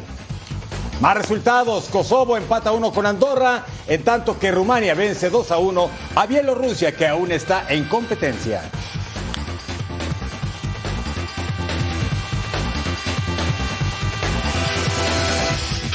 [1.00, 5.90] Más resultados, Kosovo empata 1 con Andorra, en tanto que Rumania vence 2 a 1
[6.14, 8.62] a Bielorrusia que aún está en competencia.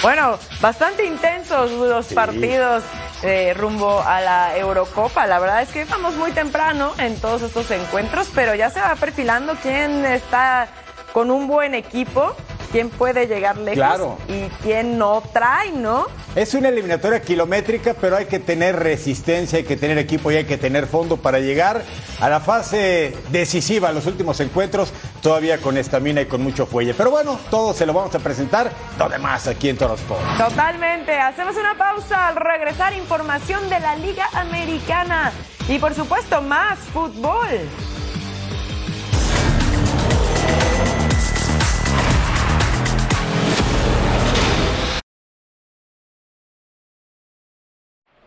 [0.03, 2.83] Bueno, bastante intensos los partidos
[3.23, 5.25] eh, rumbo a la Eurocopa.
[5.25, 8.95] La verdad es que vamos muy temprano en todos estos encuentros, pero ya se va
[8.95, 10.67] perfilando quién está
[11.11, 12.35] con un buen equipo
[12.71, 14.17] quién puede llegar lejos Claro.
[14.27, 16.07] y quién no trae, ¿no?
[16.35, 20.45] Es una eliminatoria kilométrica, pero hay que tener resistencia, hay que tener equipo y hay
[20.45, 21.83] que tener fondo para llegar
[22.21, 26.93] a la fase decisiva, los últimos encuentros, todavía con estamina y con mucho fuelle.
[26.93, 29.99] Pero bueno, todo se lo vamos a presentar, lo demás aquí en Toros.
[30.37, 31.17] Totalmente.
[31.19, 35.31] Hacemos una pausa al regresar información de la Liga Americana
[35.67, 37.47] y por supuesto más fútbol.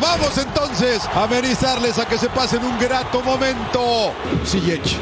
[0.00, 4.12] Vamos entonces a amenizarles a que se pasen un grato momento.
[4.46, 4.96] Ziyech.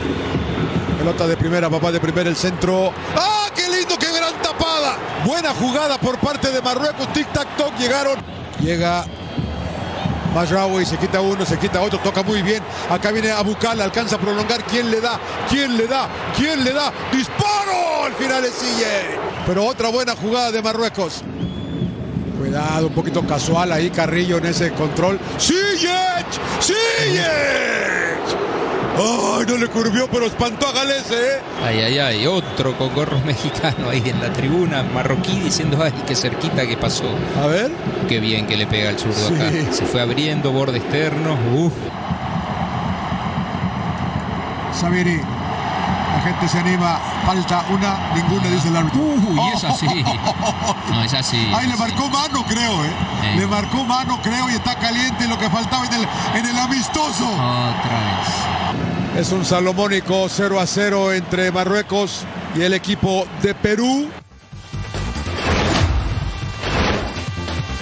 [0.98, 2.92] Pelota de primera, papá de primera, el centro.
[3.16, 4.96] ¡Ah, qué lindo, qué gran tapada!
[5.24, 7.08] Buena jugada por parte de Marruecos.
[7.14, 8.18] Tic-tac-toc llegaron.
[8.60, 9.04] Llega
[10.34, 12.62] Mazraoui, se quita uno, se quita otro, toca muy bien.
[12.90, 14.64] Acá viene Abucal, alcanza a prolongar.
[14.64, 15.18] ¿Quién le da?
[15.48, 16.08] ¿Quién le da?
[16.36, 16.92] ¿Quién le da?
[17.12, 18.04] ¡Disparo!
[18.06, 19.18] Al final es Ziyech.
[19.46, 21.22] Pero otra buena jugada de Marruecos.
[22.40, 25.20] Cuidado, un poquito casual ahí Carrillo en ese control.
[25.38, 26.26] ¡Ziyech!
[26.58, 27.20] ¡Ziyech!
[28.96, 31.40] ¡Ay, no le curvió, pero espantó a Galese, ¿eh?
[31.62, 36.14] Ay, ay, ay, otro con gorro mexicano ahí en la tribuna, marroquí diciendo, ay, qué
[36.16, 37.04] cerquita que pasó.
[37.42, 37.70] A ver.
[38.08, 39.34] Qué bien que le pega al zurdo Sí.
[39.34, 39.50] acá.
[39.72, 41.36] Se fue abriendo, borde externo.
[41.54, 41.72] Uf.
[44.80, 45.20] Saviri.
[46.20, 47.00] La gente se anima.
[47.24, 49.00] Falta una, ninguna, dice el árbitro.
[49.00, 49.86] Uy, es así.
[50.90, 51.50] No, es así.
[51.54, 53.36] Ay, le marcó mano, creo, ¿eh?
[53.36, 57.26] Le marcó mano, creo, y está caliente lo que faltaba en el, en el amistoso.
[57.26, 58.00] Otra
[59.14, 59.20] vez.
[59.20, 64.08] Es un salomónico 0 a 0 entre Marruecos y el equipo de Perú.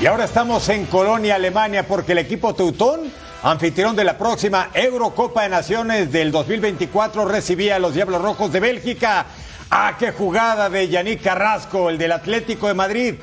[0.01, 3.01] Y ahora estamos en Colonia, Alemania, porque el equipo Teutón,
[3.43, 8.61] anfitrión de la próxima Eurocopa de Naciones del 2024, recibía a los Diablos Rojos de
[8.61, 9.27] Bélgica.
[9.71, 13.15] ¡Ah, qué jugada de Yannick Carrasco, el del Atlético de Madrid!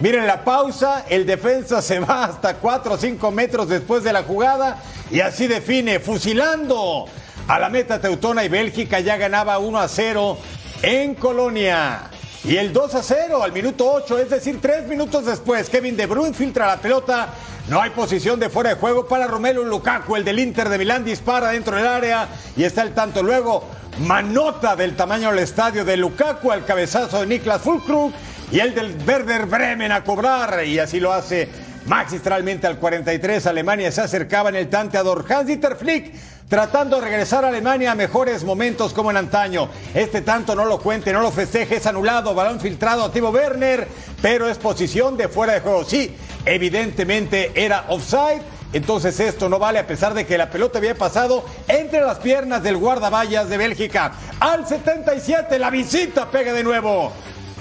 [0.00, 4.24] Miren la pausa, el defensa se va hasta 4 o 5 metros después de la
[4.24, 7.06] jugada y así define, fusilando
[7.46, 10.38] a la meta teutona y Bélgica ya ganaba 1 a 0
[10.82, 12.10] en Colonia.
[12.44, 16.06] Y el 2 a 0 al minuto 8, es decir, tres minutos después, Kevin De
[16.06, 17.28] Bruyne filtra la pelota.
[17.68, 21.04] No hay posición de fuera de juego para Romelu Lukaku, el del Inter de Milán,
[21.04, 23.64] dispara dentro del área y está el tanto luego.
[24.00, 28.12] Manota del tamaño del estadio de Lukaku al cabezazo de Niklas Fulkrug
[28.50, 31.48] y el del Werder Bremen a cobrar y así lo hace
[31.86, 33.46] magistralmente al 43.
[33.46, 35.24] Alemania se acercaba en el tanteador.
[35.28, 36.12] Hans-Dieter Flick
[36.48, 39.70] tratando de regresar a Alemania a mejores momentos como en antaño.
[39.94, 43.88] Este tanto no lo cuente, no lo festeje, es anulado, balón filtrado a Timo Werner,
[44.20, 45.84] pero es posición de fuera de juego.
[45.84, 48.42] Sí, evidentemente era offside.
[48.72, 52.62] Entonces esto no vale a pesar de que la pelota había pasado entre las piernas
[52.62, 54.12] del guardaballas de Bélgica.
[54.40, 57.12] Al 77 la visita pega de nuevo.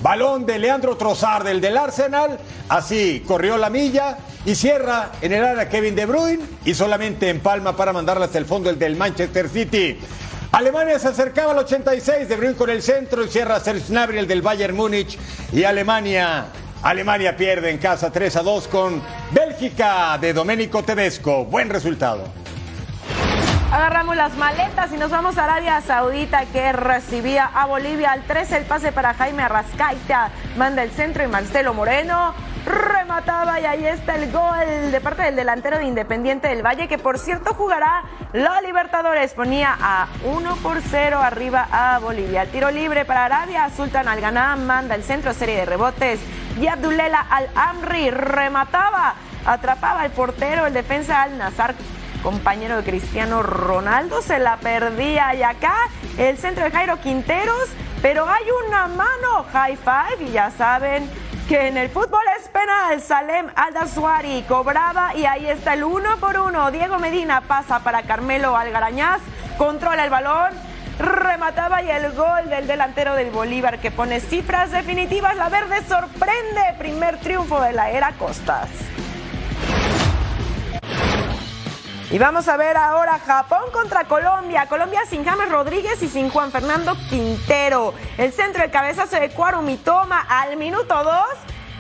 [0.02, 2.40] Balón de Leandro Trossard, del del Arsenal.
[2.70, 7.76] Así corrió la milla y cierra en el área Kevin De Bruyne y solamente empalma
[7.76, 10.00] para mandarla hasta el fondo el del Manchester City.
[10.52, 14.28] Alemania se acercaba al 86, De Bruyne con el centro y cierra Serge Gnabry, el
[14.28, 15.18] del Bayern Múnich.
[15.54, 16.48] Y Alemania,
[16.84, 21.46] Alemania pierde en casa 3 a 2 con Bélgica de Domenico Tedesco.
[21.46, 22.24] Buen resultado.
[23.72, 28.58] Agarramos las maletas y nos vamos a Arabia Saudita que recibía a Bolivia al 13
[28.58, 30.32] el pase para Jaime Arrascaita.
[30.58, 32.34] Manda el centro y Marcelo Moreno
[32.66, 36.98] remataba y ahí está el gol de parte del delantero de Independiente del Valle, que
[36.98, 39.34] por cierto jugará la Libertadores.
[39.34, 42.46] Ponía a 1 por 0 arriba a Bolivia.
[42.46, 44.22] tiro libre para Arabia, Sultan Al
[44.60, 46.20] manda el centro, serie de rebotes
[46.60, 51.76] y Abdulela Al Amri remataba, atrapaba el portero, el defensa Al Nazar
[52.22, 55.74] compañero de Cristiano Ronaldo, se la perdía y acá
[56.18, 57.70] el centro de Jairo Quinteros,
[58.02, 61.10] pero hay una mano, high five y ya saben
[61.52, 63.02] que en el fútbol es penal.
[63.02, 66.72] Salem Aldasuari cobraba y ahí está el uno por uno.
[66.72, 69.20] Diego Medina pasa para Carmelo Algarañaz,
[69.58, 70.54] controla el balón,
[70.98, 75.36] remataba y el gol del delantero del Bolívar que pone cifras definitivas.
[75.36, 78.70] La verde sorprende, primer triunfo de la era Costas.
[82.12, 84.66] Y vamos a ver ahora Japón contra Colombia.
[84.68, 87.94] Colombia sin James Rodríguez y sin Juan Fernando Quintero.
[88.18, 91.16] El centro de cabezazo de Cuaro Mitoma al minuto 2.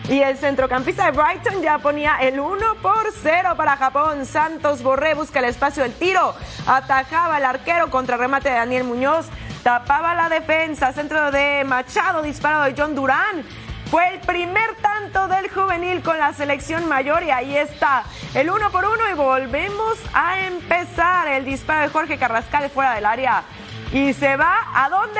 [0.07, 4.25] Y el centrocampista de Brighton ya ponía el 1 por 0 para Japón.
[4.25, 6.33] Santos Borré busca el espacio del tiro.
[6.65, 9.25] Atajaba el arquero contra remate de Daniel Muñoz.
[9.63, 10.93] Tapaba la defensa.
[10.93, 12.21] Centro de Machado.
[12.21, 13.45] Disparo de John Durán.
[13.91, 18.71] Fue el primer tanto del juvenil con la selección mayor y ahí está el uno
[18.71, 23.43] por uno y volvemos a empezar el disparo de Jorge Carrascal fuera del área.
[23.91, 25.19] Y se va a dónde?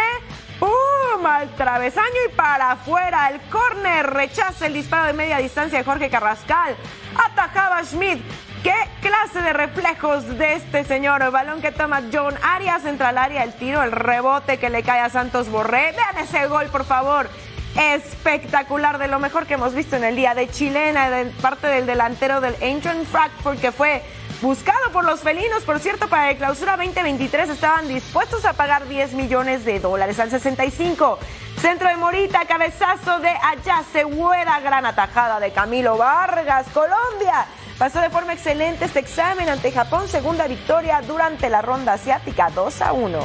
[0.57, 1.25] ¡Pum!
[1.25, 3.29] Al travesaño y para afuera.
[3.29, 6.77] El córner rechaza el disparo de media distancia de Jorge Carrascal.
[7.25, 8.23] Atajaba Schmidt.
[8.63, 11.23] ¿Qué clase de reflejos de este señor?
[11.23, 14.83] El balón que toma John Arias entra al área, el tiro, el rebote que le
[14.83, 15.91] cae a Santos Borré.
[15.91, 17.27] Vean ese gol, por favor
[17.75, 21.09] espectacular, de lo mejor que hemos visto en el día de chilena,
[21.41, 24.01] parte del delantero del Ancient Frankfurt, que fue
[24.41, 25.63] buscado por los felinos.
[25.63, 30.29] Por cierto, para el clausura 2023 estaban dispuestos a pagar 10 millones de dólares al
[30.29, 31.19] 65.
[31.59, 37.45] Centro de Morita, cabezazo de allá, Huera, gran atajada de Camilo Vargas, Colombia.
[37.77, 42.81] Pasó de forma excelente este examen ante Japón, segunda victoria durante la ronda asiática, 2
[42.81, 43.19] a 1.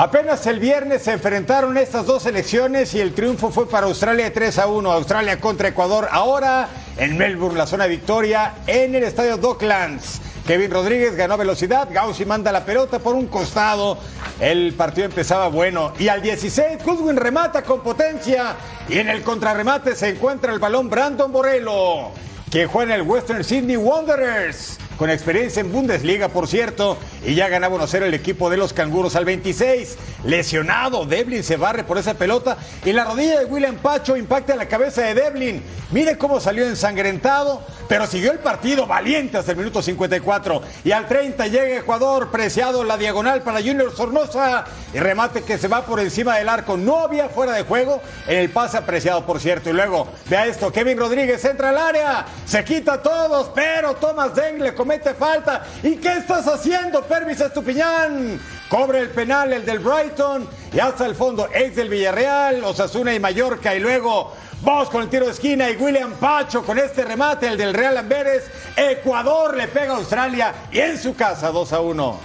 [0.00, 4.58] Apenas el viernes se enfrentaron estas dos selecciones y el triunfo fue para Australia 3
[4.60, 4.90] a 1.
[4.90, 6.08] Australia contra Ecuador.
[6.10, 10.22] Ahora en Melbourne, la zona de victoria en el estadio Docklands.
[10.46, 13.98] Kevin Rodríguez ganó velocidad, Gaussi manda la pelota por un costado.
[14.40, 18.56] El partido empezaba bueno y al 16 Kuzwin remata con potencia
[18.88, 22.12] y en el contrarremate se encuentra el balón Brandon Borello,
[22.50, 27.48] que juega en el Western Sydney Wanderers con experiencia en Bundesliga, por cierto, y ya
[27.48, 29.96] ganaba 1-0 el equipo de los canguros al 26.
[30.24, 34.58] Lesionado, Devlin se barre por esa pelota y la rodilla de William Pacho impacta en
[34.58, 35.62] la cabeza de Devlin.
[35.90, 40.60] Mire cómo salió ensangrentado, pero siguió el partido valiente hasta el minuto 54.
[40.84, 45.66] Y al 30 llega Ecuador, preciado la diagonal para Junior Sornosa y remate que se
[45.66, 46.76] va por encima del arco.
[46.76, 49.70] No había fuera de juego en el pase apreciado, por cierto.
[49.70, 54.34] Y luego, vea esto, Kevin Rodríguez entra al área, se quita a todos, pero Thomas
[54.34, 55.62] Dengle comete falta.
[55.82, 58.40] ¿Y qué estás haciendo, Pervis Estupiñán?
[58.68, 63.20] Cobre el penal, el del Brighton, y hasta el fondo, ex del Villarreal, Osasuna y
[63.20, 67.48] Mallorca, y luego vos con el tiro de esquina y William Pacho con este remate,
[67.48, 68.50] el del Real Amberes.
[68.76, 72.20] Ecuador le pega a Australia y en su casa 2 a 1.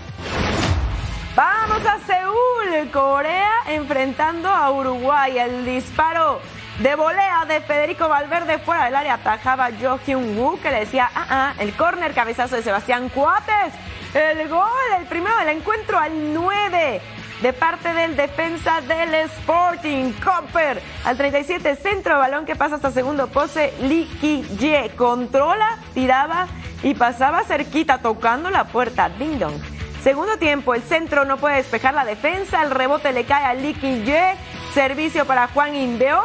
[1.36, 5.38] Vamos a Seúl, Corea enfrentando a Uruguay.
[5.38, 6.40] El disparo
[6.80, 11.10] de volea de Federico Valverde fuera del área atajaba Jo Hyun Woo que le decía,
[11.16, 13.74] ah, ah, el córner, cabezazo de Sebastián Cuates.
[14.14, 17.02] El gol, el primero del encuentro al 9
[17.42, 20.82] de parte del defensa del Sporting, Copper.
[21.04, 24.92] Al 37, centro, balón que pasa hasta segundo pose, Lee Ki-ye.
[24.96, 26.48] Controla, tiraba
[26.84, 29.10] y pasaba cerquita, tocando la puerta.
[29.10, 29.56] Ding dong.
[30.02, 33.74] Segundo tiempo, el centro no puede despejar la defensa, el rebote le cae a Lee
[33.74, 34.36] Ki-ye.
[34.74, 36.22] Servicio para Juan Indeón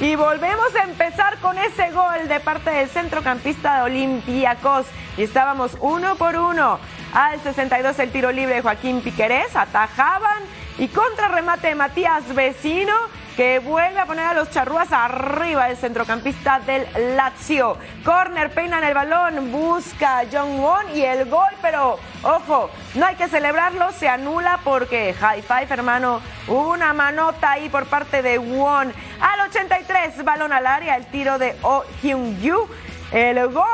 [0.00, 4.86] y volvemos a empezar con ese gol de parte del centrocampista de Olympiacos.
[5.16, 6.78] Y estábamos uno por uno.
[7.12, 9.56] Al 62 el tiro libre de Joaquín Piquerés.
[9.56, 10.42] Atajaban.
[10.78, 12.94] Y contra remate de Matías Vecino
[13.36, 17.76] que vuelve a poner a los charrúas arriba el centrocampista del Lazio.
[18.04, 23.16] Corner, peina en el balón, busca John Won y el gol, pero ojo, no hay
[23.16, 28.92] que celebrarlo, se anula porque high five, hermano, una manota ahí por parte de Won.
[29.20, 32.68] Al 83, balón al área, el tiro de Oh Hyun Yu.
[33.12, 33.64] El gol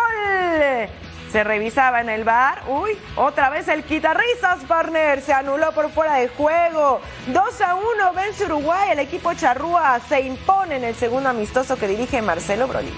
[1.34, 2.62] se revisaba en el bar.
[2.68, 5.20] Uy, otra vez el quitarrisas, partner.
[5.20, 7.00] Se anuló por fuera de juego.
[7.26, 8.90] 2 a 1 vence Uruguay.
[8.92, 12.92] El equipo charrúa se impone en el segundo amistoso que dirige Marcelo Broly.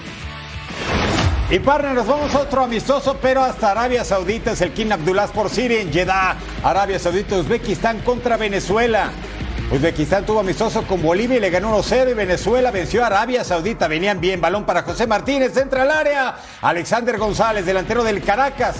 [1.49, 5.27] Y partner, nos vamos a otro amistoso, pero hasta Arabia Saudita es el King Abdullah
[5.27, 6.35] por Siria en Jeddah.
[6.61, 9.11] Arabia Saudita, Uzbekistán contra Venezuela.
[9.71, 13.87] Uzbekistán tuvo amistoso con Bolivia y le ganó 1-0 y Venezuela venció a Arabia Saudita.
[13.87, 14.41] Venían bien.
[14.41, 16.35] Balón para José Martínez, entra al área.
[16.61, 18.77] Alexander González, delantero del Caracas,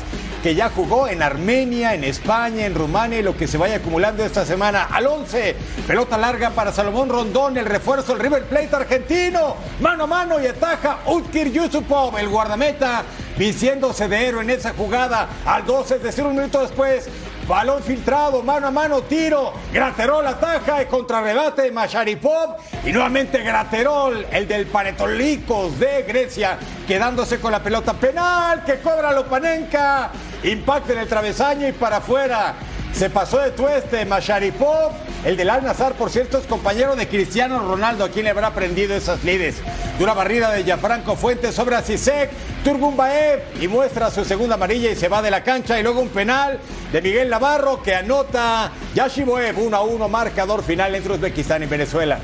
[0.48, 4.24] que ya jugó en Armenia, en España, en Rumania y lo que se vaya acumulando
[4.24, 4.84] esta semana.
[4.84, 9.58] Al 11, pelota larga para Salomón Rondón, el refuerzo del River Plate argentino.
[9.82, 13.04] Mano a mano y ataja Utkir Yusupov, el guardameta,
[13.38, 15.28] vistiéndose de héroe en esa jugada.
[15.45, 17.10] Al 12, es decir, un minuto después,
[17.45, 19.52] Balón filtrado, mano a mano, tiro.
[19.74, 22.56] Graterol ataja, el contrarrebate de Masharipov.
[22.86, 29.12] Y nuevamente Graterol, el del Panetolicos de Grecia, quedándose con la pelota penal que cobra
[29.12, 30.12] Lopanenka.
[30.44, 32.56] Impacta en el travesaño y para afuera.
[32.94, 34.92] Se pasó de tueste Masharipov.
[35.26, 38.48] El del Al Nazar, por cierto, es compañero de Cristiano Ronaldo, a quien le habrá
[38.48, 39.58] aprendido esas lides.
[40.00, 42.30] Dura barrida de Gianfranco Fuentes sobre Asisek.
[42.64, 45.80] Turbumbaev y muestra su segunda amarilla y se va de la cancha.
[45.80, 46.60] Y luego un penal
[46.92, 52.20] de Miguel Navarro que anota Yashiboev 1 a 1, marcador final entre Uzbekistán y Venezuela.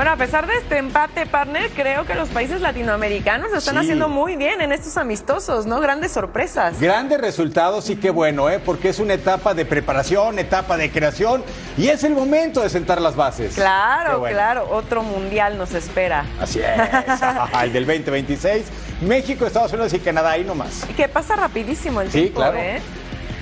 [0.00, 3.80] Bueno, a pesar de este empate, partner, creo que los países latinoamericanos están Sí.
[3.80, 5.78] haciendo muy bien en estos amistosos, ¿no?
[5.78, 6.80] Grandes sorpresas.
[6.80, 8.60] Grandes resultados y qué bueno, ¿eh?
[8.64, 11.44] porque es una etapa de preparación, etapa de creación
[11.76, 13.54] y es el momento de sentar las bases.
[13.56, 14.34] Claro, bueno.
[14.34, 16.24] claro, otro mundial nos espera.
[16.40, 16.66] Así es.
[17.62, 18.64] el del 2026.
[19.02, 20.86] México, Estados Unidos y Canadá, ahí nomás.
[20.88, 22.56] Y que pasa rapidísimo el Sí, tiempo, claro.
[22.56, 22.80] ¿eh?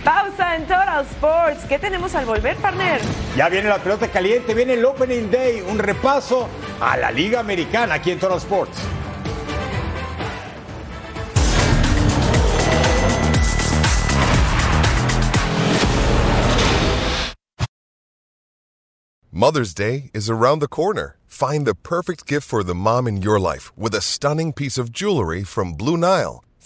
[0.05, 1.65] Pausa en Total Sports.
[1.69, 3.01] ¿Qué tenemos al volver, partner?
[3.37, 6.49] Ya viene la pelota caliente, viene el Opening Day, un repaso
[6.81, 8.79] a la Liga Americana aquí en Total Sports.
[19.31, 21.17] Mother's Day is around the corner.
[21.27, 24.91] Find the perfect gift for the mom in your life with a stunning piece of
[24.91, 26.43] jewelry from Blue Nile.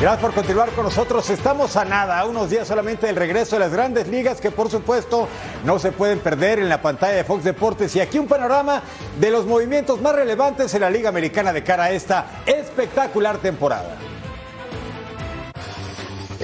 [0.00, 1.30] Gracias por continuar con nosotros.
[1.30, 4.68] Estamos a nada, a unos días solamente del regreso de las grandes ligas que por
[4.68, 5.28] supuesto
[5.64, 7.94] no se pueden perder en la pantalla de Fox Deportes.
[7.96, 8.82] Y aquí un panorama
[9.18, 13.96] de los movimientos más relevantes en la Liga Americana de cara a esta espectacular temporada.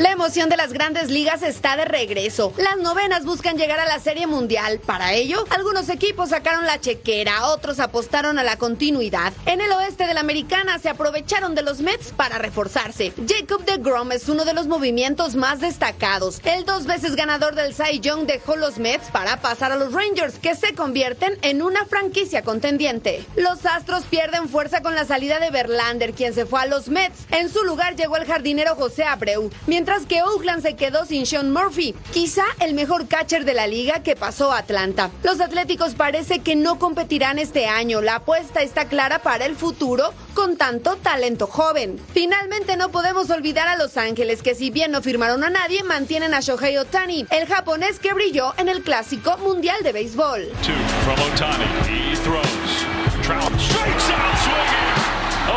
[0.01, 2.55] La emoción de las grandes ligas está de regreso.
[2.57, 4.81] Las novenas buscan llegar a la Serie Mundial.
[4.81, 9.35] Para ello, algunos equipos sacaron la chequera, otros apostaron a la continuidad.
[9.45, 13.13] En el oeste de la Americana se aprovecharon de los Mets para reforzarse.
[13.29, 16.41] Jacob de Grom es uno de los movimientos más destacados.
[16.45, 20.39] El dos veces ganador del Cy Young dejó los Mets para pasar a los Rangers,
[20.39, 23.23] que se convierten en una franquicia contendiente.
[23.37, 27.27] Los Astros pierden fuerza con la salida de Verlander, quien se fue a los Mets.
[27.33, 31.53] En su lugar llegó el jardinero José Abreu, mientras que Oakland se quedó sin Sean
[31.53, 35.11] Murphy, quizá el mejor catcher de la liga que pasó a Atlanta.
[35.25, 38.01] Los Atléticos parece que no competirán este año.
[38.01, 42.01] La apuesta está clara para el futuro con tanto talento joven.
[42.15, 46.35] Finalmente no podemos olvidar a Los Ángeles, que si bien no firmaron a nadie, mantienen
[46.35, 50.53] a Shohei Otani, el japonés que brilló en el clásico mundial de béisbol.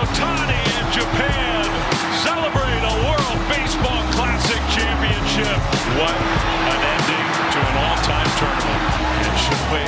[0.01, 0.43] Otani.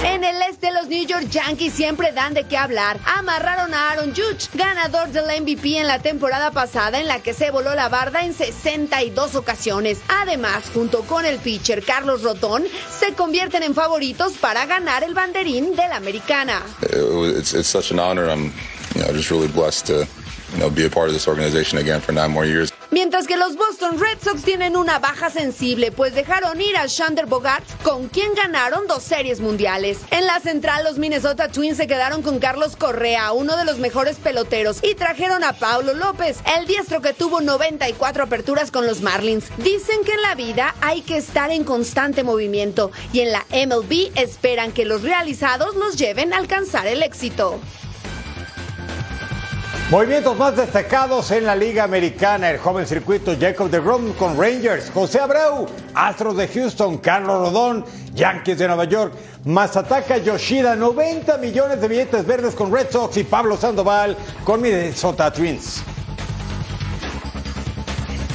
[0.04, 3.00] En el este, los New York Yankees siempre dan de qué hablar.
[3.06, 7.52] Amarraron a Aaron Judge, ganador del MVP en la temporada pasada, en la que se
[7.52, 10.00] voló la barda en 62 ocasiones.
[10.08, 12.64] Además, junto con el pitcher Carlos Rotón,
[13.00, 16.64] se convierten en favoritos para ganar el banderín de la americana.
[16.82, 18.30] it's, it's such an honor.
[18.30, 18.54] I'm,
[18.96, 20.08] you know, just really blessed to,
[20.54, 22.75] you know, be a part of this organization again for nine more years.
[22.96, 27.26] Mientras que los Boston Red Sox tienen una baja sensible, pues dejaron ir a Shander
[27.26, 30.00] Bogart, con quien ganaron dos series mundiales.
[30.12, 34.16] En la central, los Minnesota Twins se quedaron con Carlos Correa, uno de los mejores
[34.16, 39.50] peloteros, y trajeron a Paulo López, el diestro que tuvo 94 aperturas con los Marlins.
[39.58, 44.14] Dicen que en la vida hay que estar en constante movimiento, y en la MLB
[44.16, 47.60] esperan que los realizados los lleven a alcanzar el éxito.
[49.96, 54.92] Movimientos más destacados en la Liga Americana, el joven circuito Jacob de Grom con Rangers,
[54.94, 59.14] José Abreu, Astros de Houston, Carlos Rodón, Yankees de Nueva York,
[59.46, 65.32] Masataka Yoshida, 90 millones de billetes verdes con Red Sox y Pablo Sandoval con Minnesota
[65.32, 65.82] Twins.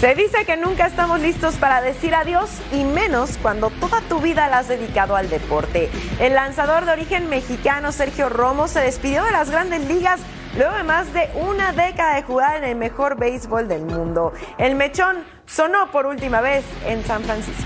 [0.01, 4.49] Se dice que nunca estamos listos para decir adiós y menos cuando toda tu vida
[4.49, 5.91] la has dedicado al deporte.
[6.21, 10.21] El lanzador de origen mexicano Sergio Romo se despidió de las grandes ligas
[10.57, 14.33] luego de más de una década de jugar en el mejor béisbol del mundo.
[14.59, 17.65] El mechón sonó por última vez en San Francisco.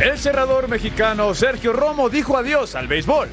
[0.00, 3.30] El cerrador mexicano Sergio Romo dijo adiós al béisbol.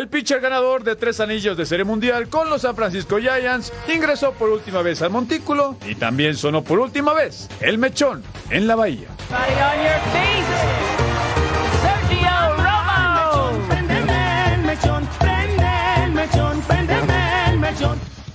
[0.00, 4.32] El pitcher ganador de tres anillos de Serie Mundial con los San Francisco Giants ingresó
[4.32, 8.76] por última vez al montículo y también sonó por última vez el mechón en la
[8.76, 9.08] bahía.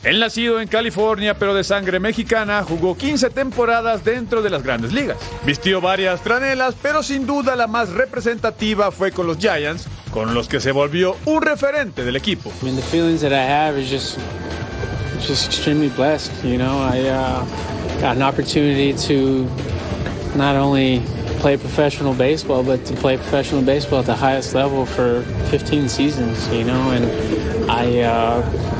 [0.05, 4.93] El nacido en California pero de sangre mexicana jugó 15 temporadas dentro de las grandes
[4.93, 5.17] ligas.
[5.43, 10.47] Vistió varias franelas, pero sin duda la más representativa fue con los Giants, con los
[10.47, 12.51] que se volvió un referente del equipo.
[12.61, 14.19] I mean, the feelings that I have is just,
[15.27, 16.31] just extremely blessed.
[16.43, 17.43] You know, I uh,
[17.99, 19.49] got an opportunity to
[20.37, 21.01] not only
[21.39, 26.47] play professional baseball, but to play professional baseball at the highest level for 15 seasons.
[26.49, 28.74] You know, and I uh,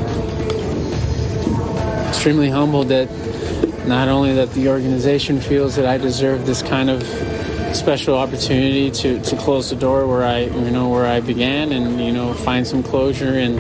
[2.08, 3.10] extremely humbled that
[3.88, 7.04] not only that the organization feels that I deserve this kind of
[7.76, 12.00] special opportunity to, to close the door where I you know where I began and
[12.00, 13.60] you know find some closure in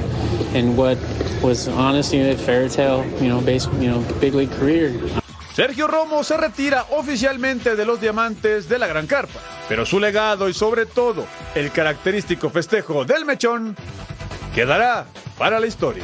[0.55, 0.97] in what
[1.43, 4.93] was honestly a fairy tale you know base you know big league career.
[5.53, 9.39] Sergio Romo se retira oficialmente de los diamantes de la Gran Carpa,
[9.69, 11.25] pero su legado y sobre todo
[11.55, 13.75] el característico festejo del mechón
[14.53, 15.05] quedará
[15.37, 16.03] para la historia.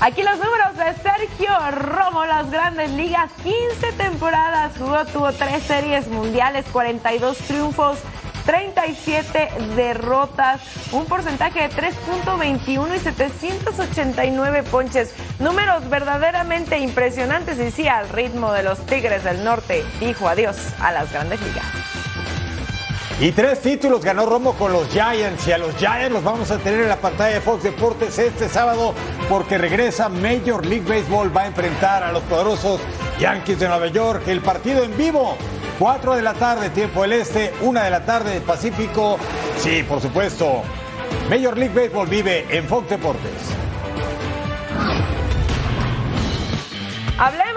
[0.00, 6.08] Aquí los números de Sergio Romo, las grandes ligas, 15 temporadas jugó, tuvo 3 series
[6.08, 7.98] mundiales, 42 triunfos,
[8.44, 10.60] 37 derrotas,
[10.92, 15.14] un porcentaje de 3.21 y 789 ponches.
[15.38, 20.92] Números verdaderamente impresionantes y sí, al ritmo de los Tigres del Norte, dijo adiós a
[20.92, 21.64] las grandes ligas.
[23.18, 26.58] Y tres títulos ganó Romo con los Giants y a los Giants los vamos a
[26.58, 28.94] tener en la pantalla de Fox Deportes este sábado
[29.26, 32.78] porque regresa Major League Baseball, va a enfrentar a los poderosos
[33.18, 35.38] Yankees de Nueva York, el partido en vivo,
[35.78, 39.18] 4 de la tarde tiempo del Este, 1 de la tarde del Pacífico,
[39.56, 40.62] sí, por supuesto,
[41.30, 43.32] Major League Baseball vive en Fox Deportes.
[47.18, 47.55] Hablemos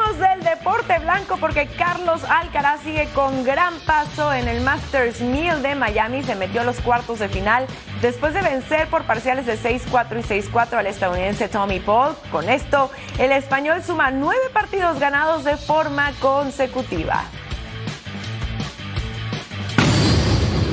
[0.60, 6.22] deporte blanco porque Carlos Alcaraz sigue con gran paso en el Masters 1000 de Miami.
[6.24, 7.66] Se metió a los cuartos de final
[8.01, 12.14] después de vencer por parciales de 6-4 y 6-4 al estadounidense Tommy Paul.
[12.30, 17.24] Con esto, el español suma nueve partidos ganados de forma consecutiva.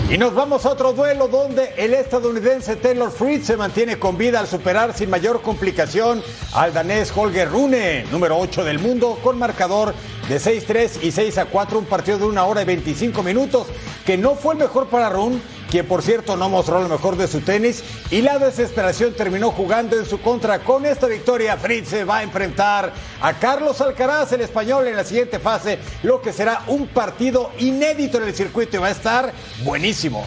[0.09, 4.39] Y nos vamos a otro duelo donde el estadounidense Taylor Fritz se mantiene con vida
[4.39, 6.23] al superar sin mayor complicación
[6.55, 9.95] al danés Holger Rune, número 8 del mundo, con marcador
[10.29, 13.68] de 6-3 y 6-4, un partido de una hora y 25 minutos,
[14.05, 17.27] que no fue el mejor para Rune, quien por cierto no mostró lo mejor de
[17.27, 20.61] su tenis y la desesperación terminó jugando en su contra.
[20.61, 25.05] Con esta victoria, Fritz se va a enfrentar a Carlos Alcaraz, el español, en la
[25.05, 29.33] siguiente fase, lo que será un partido inédito en el circuito y va a estar
[29.64, 30.24] buenísimo.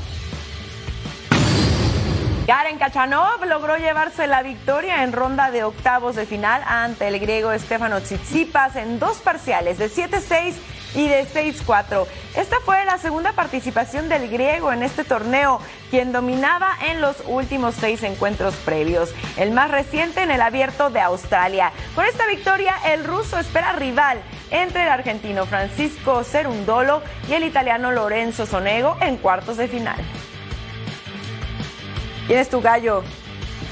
[2.50, 7.54] Karen Kachanov logró llevarse la victoria en ronda de octavos de final ante el griego
[7.56, 10.56] Stefano Tsitsipas en dos parciales de 7-6
[10.96, 12.08] y de 6-4.
[12.36, 15.60] Esta fue la segunda participación del griego en este torneo,
[15.92, 21.02] quien dominaba en los últimos seis encuentros previos, el más reciente en el abierto de
[21.02, 21.72] Australia.
[21.94, 27.92] Con esta victoria, el ruso espera rival entre el argentino Francisco Cerundolo y el italiano
[27.92, 30.04] Lorenzo Sonego en cuartos de final.
[32.30, 33.02] ¿Quién es tu gallo?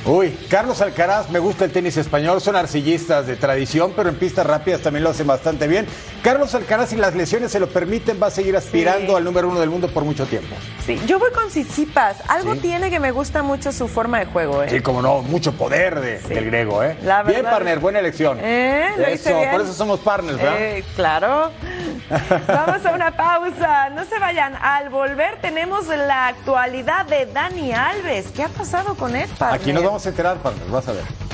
[0.03, 4.47] Uy, Carlos Alcaraz, me gusta el tenis español, son arcillistas de tradición, pero en pistas
[4.47, 5.85] rápidas también lo hacen bastante bien.
[6.23, 9.15] Carlos Alcaraz, si las lesiones se lo permiten, va a seguir aspirando Sí.
[9.15, 10.55] al número uno del mundo por mucho tiempo.
[10.83, 12.17] Sí, yo voy con Tsitsipas.
[12.29, 12.61] Algo Sí.
[12.61, 14.69] tiene que me gusta mucho su forma de juego, ¿eh?
[14.71, 16.97] Sí, como no, mucho poder de- del griego, ¿eh?
[17.03, 18.39] La bien, verdad partner, es- buena elección.
[18.41, 18.89] ¿Eh?
[18.97, 19.51] ¿Lo hice Eso, bien?
[19.51, 20.55] por eso somos partners, ¿verdad?
[20.59, 21.51] Eh, claro.
[22.47, 23.89] Vamos a una pausa.
[23.89, 24.55] No se vayan.
[24.61, 28.27] Al volver tenemos la actualidad de Dani Alves.
[28.35, 29.61] ¿Qué ha pasado con él, partner?
[29.61, 31.26] Aquí nos vamos a enterar, partner, vas a ver.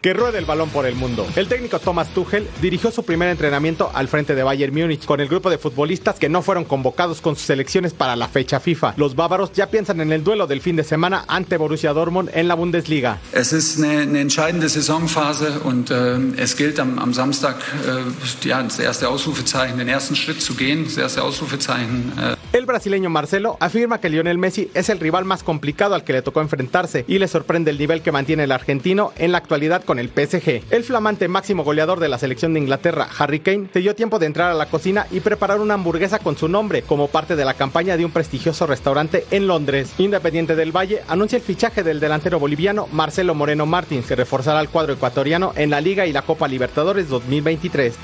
[0.00, 1.26] Que ruede el balón por el mundo.
[1.36, 5.28] El técnico Thomas Tuchel dirigió su primer entrenamiento al frente de Bayern Múnich con el
[5.28, 8.94] grupo de futbolistas que no fueron convocados con sus selecciones para la fecha FIFA.
[8.96, 12.48] Los bávaros ya piensan en el duelo del fin de semana ante Borussia Dortmund en
[12.48, 13.18] la Bundesliga.
[13.32, 18.62] Es ist eine, eine entscheidende Saisonphase und äh, es gilt am, am Samstag äh, ja,
[18.62, 22.12] das erste Ausrufezeichen, den ersten Schritt zu gehen, das erste Ausrufezeichen.
[22.18, 22.37] Äh.
[22.50, 26.22] El brasileño Marcelo afirma que Lionel Messi es el rival más complicado al que le
[26.22, 29.98] tocó enfrentarse y le sorprende el nivel que mantiene el argentino en la actualidad con
[29.98, 30.62] el PSG.
[30.70, 34.24] El flamante máximo goleador de la selección de Inglaterra, Harry Kane, se dio tiempo de
[34.24, 37.52] entrar a la cocina y preparar una hamburguesa con su nombre como parte de la
[37.52, 39.92] campaña de un prestigioso restaurante en Londres.
[39.98, 44.70] Independiente del Valle anuncia el fichaje del delantero boliviano Marcelo Moreno Martins, que reforzará el
[44.70, 47.94] cuadro ecuatoriano en la Liga y la Copa Libertadores 2023.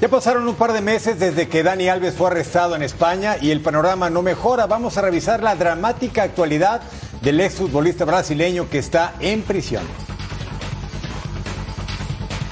[0.00, 3.50] Ya pasaron un par de meses desde que Dani Alves fue arrestado en España y
[3.50, 4.66] el panorama no mejora.
[4.66, 6.80] Vamos a revisar la dramática actualidad
[7.20, 9.82] del exfutbolista brasileño que está en prisión.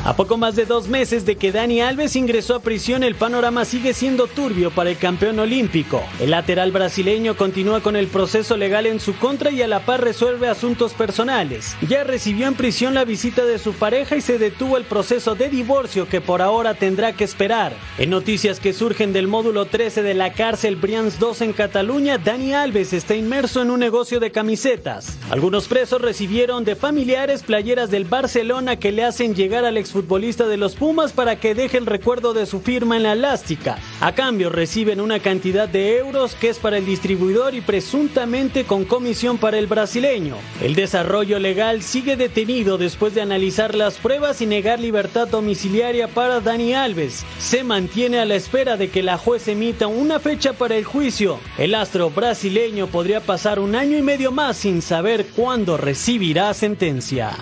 [0.09, 3.67] A poco más de dos meses de que Dani Alves ingresó a prisión, el panorama
[3.67, 6.03] sigue siendo turbio para el campeón olímpico.
[6.19, 10.03] El lateral brasileño continúa con el proceso legal en su contra y a la par
[10.03, 11.77] resuelve asuntos personales.
[11.87, 15.51] Ya recibió en prisión la visita de su pareja y se detuvo el proceso de
[15.51, 17.75] divorcio que por ahora tendrá que esperar.
[17.99, 22.55] En noticias que surgen del módulo 13 de la cárcel Brians 2 en Cataluña, Dani
[22.55, 25.19] Alves está inmerso en un negocio de camisetas.
[25.29, 30.47] Algunos presos recibieron de familiares playeras del Barcelona que le hacen llegar al exfutbolista futbolista
[30.47, 33.79] de los Pumas para que deje el recuerdo de su firma en la elástica.
[34.01, 38.85] A cambio reciben una cantidad de euros que es para el distribuidor y presuntamente con
[38.85, 40.37] comisión para el brasileño.
[40.63, 46.41] El desarrollo legal sigue detenido después de analizar las pruebas y negar libertad domiciliaria para
[46.41, 47.25] Dani Alves.
[47.39, 51.39] Se mantiene a la espera de que la juez emita una fecha para el juicio.
[51.59, 57.33] El astro brasileño podría pasar un año y medio más sin saber cuándo recibirá sentencia.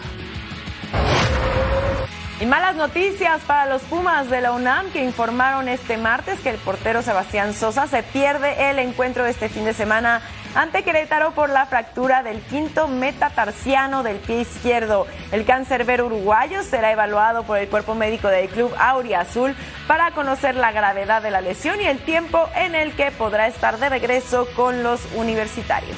[2.38, 6.58] Y malas noticias para los Pumas de la UNAM que informaron este martes que el
[6.58, 10.20] portero Sebastián Sosa se pierde el encuentro este fin de semana
[10.54, 15.06] ante Querétaro por la fractura del quinto metatarsiano del pie izquierdo.
[15.32, 19.54] El cancerbero uruguayo será evaluado por el cuerpo médico del club Auria Azul
[19.86, 23.78] para conocer la gravedad de la lesión y el tiempo en el que podrá estar
[23.78, 25.96] de regreso con los universitarios.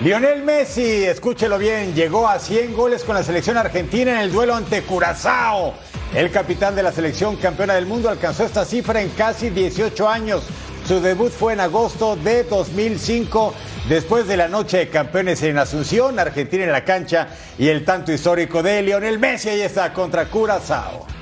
[0.00, 4.56] Lionel Messi, escúchelo bien, llegó a 100 goles con la selección argentina en el duelo
[4.56, 5.72] ante Curazao.
[6.12, 10.42] El capitán de la selección campeona del mundo alcanzó esta cifra en casi 18 años.
[10.88, 13.54] Su debut fue en agosto de 2005,
[13.88, 18.12] después de la noche de campeones en Asunción, Argentina en la cancha y el tanto
[18.12, 19.48] histórico de Lionel Messi.
[19.48, 21.13] Ahí está contra Curazao.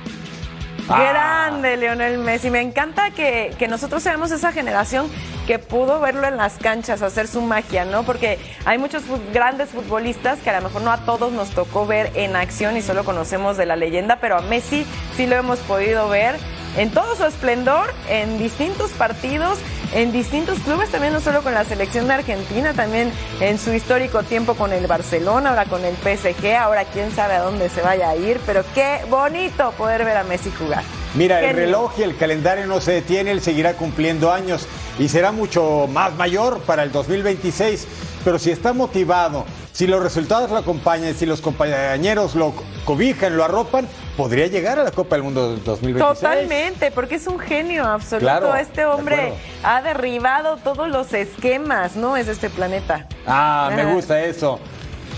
[0.87, 2.49] Grande Lionel Messi.
[2.49, 5.09] Me encanta que, que, nosotros seamos esa generación
[5.47, 8.03] que pudo verlo en las canchas, hacer su magia, ¿no?
[8.03, 9.03] Porque hay muchos
[9.33, 12.81] grandes futbolistas que a lo mejor no a todos nos tocó ver en acción y
[12.81, 16.37] solo conocemos de la leyenda, pero a Messi sí lo hemos podido ver
[16.77, 19.59] en todo su esplendor, en distintos partidos,
[19.93, 24.23] en distintos clubes, también no solo con la selección de Argentina, también en su histórico
[24.23, 28.09] tiempo con el Barcelona, ahora con el PSG, ahora quién sabe a dónde se vaya
[28.09, 30.83] a ir, pero qué bonito poder ver a Messi jugar.
[31.13, 34.67] Mira, Qué el reloj y el calendario no se detiene, él seguirá cumpliendo años
[34.97, 37.87] y será mucho más mayor para el 2026,
[38.23, 42.53] pero si está motivado, si los resultados lo acompañan, si los compañeros lo
[42.85, 46.19] cobijan, lo arropan, podría llegar a la Copa del Mundo del 2026.
[46.19, 48.23] Totalmente, porque es un genio absoluto.
[48.25, 52.15] Claro, este hombre ha derribado todos los esquemas, ¿no?
[52.15, 53.07] Es de este planeta.
[53.25, 53.93] Ah, me Ajá.
[53.93, 54.59] gusta eso.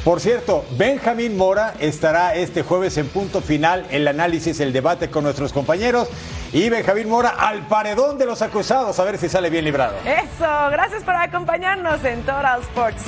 [0.06, 5.24] Por cierto, Benjamín Mora estará este jueves en punto final el análisis, el debate con
[5.24, 6.08] nuestros compañeros.
[6.54, 9.96] Y Benjamín Mora al paredón de los acusados, a ver si sale bien librado.
[10.06, 13.04] Eso, gracias por acompañarnos en Total Sports.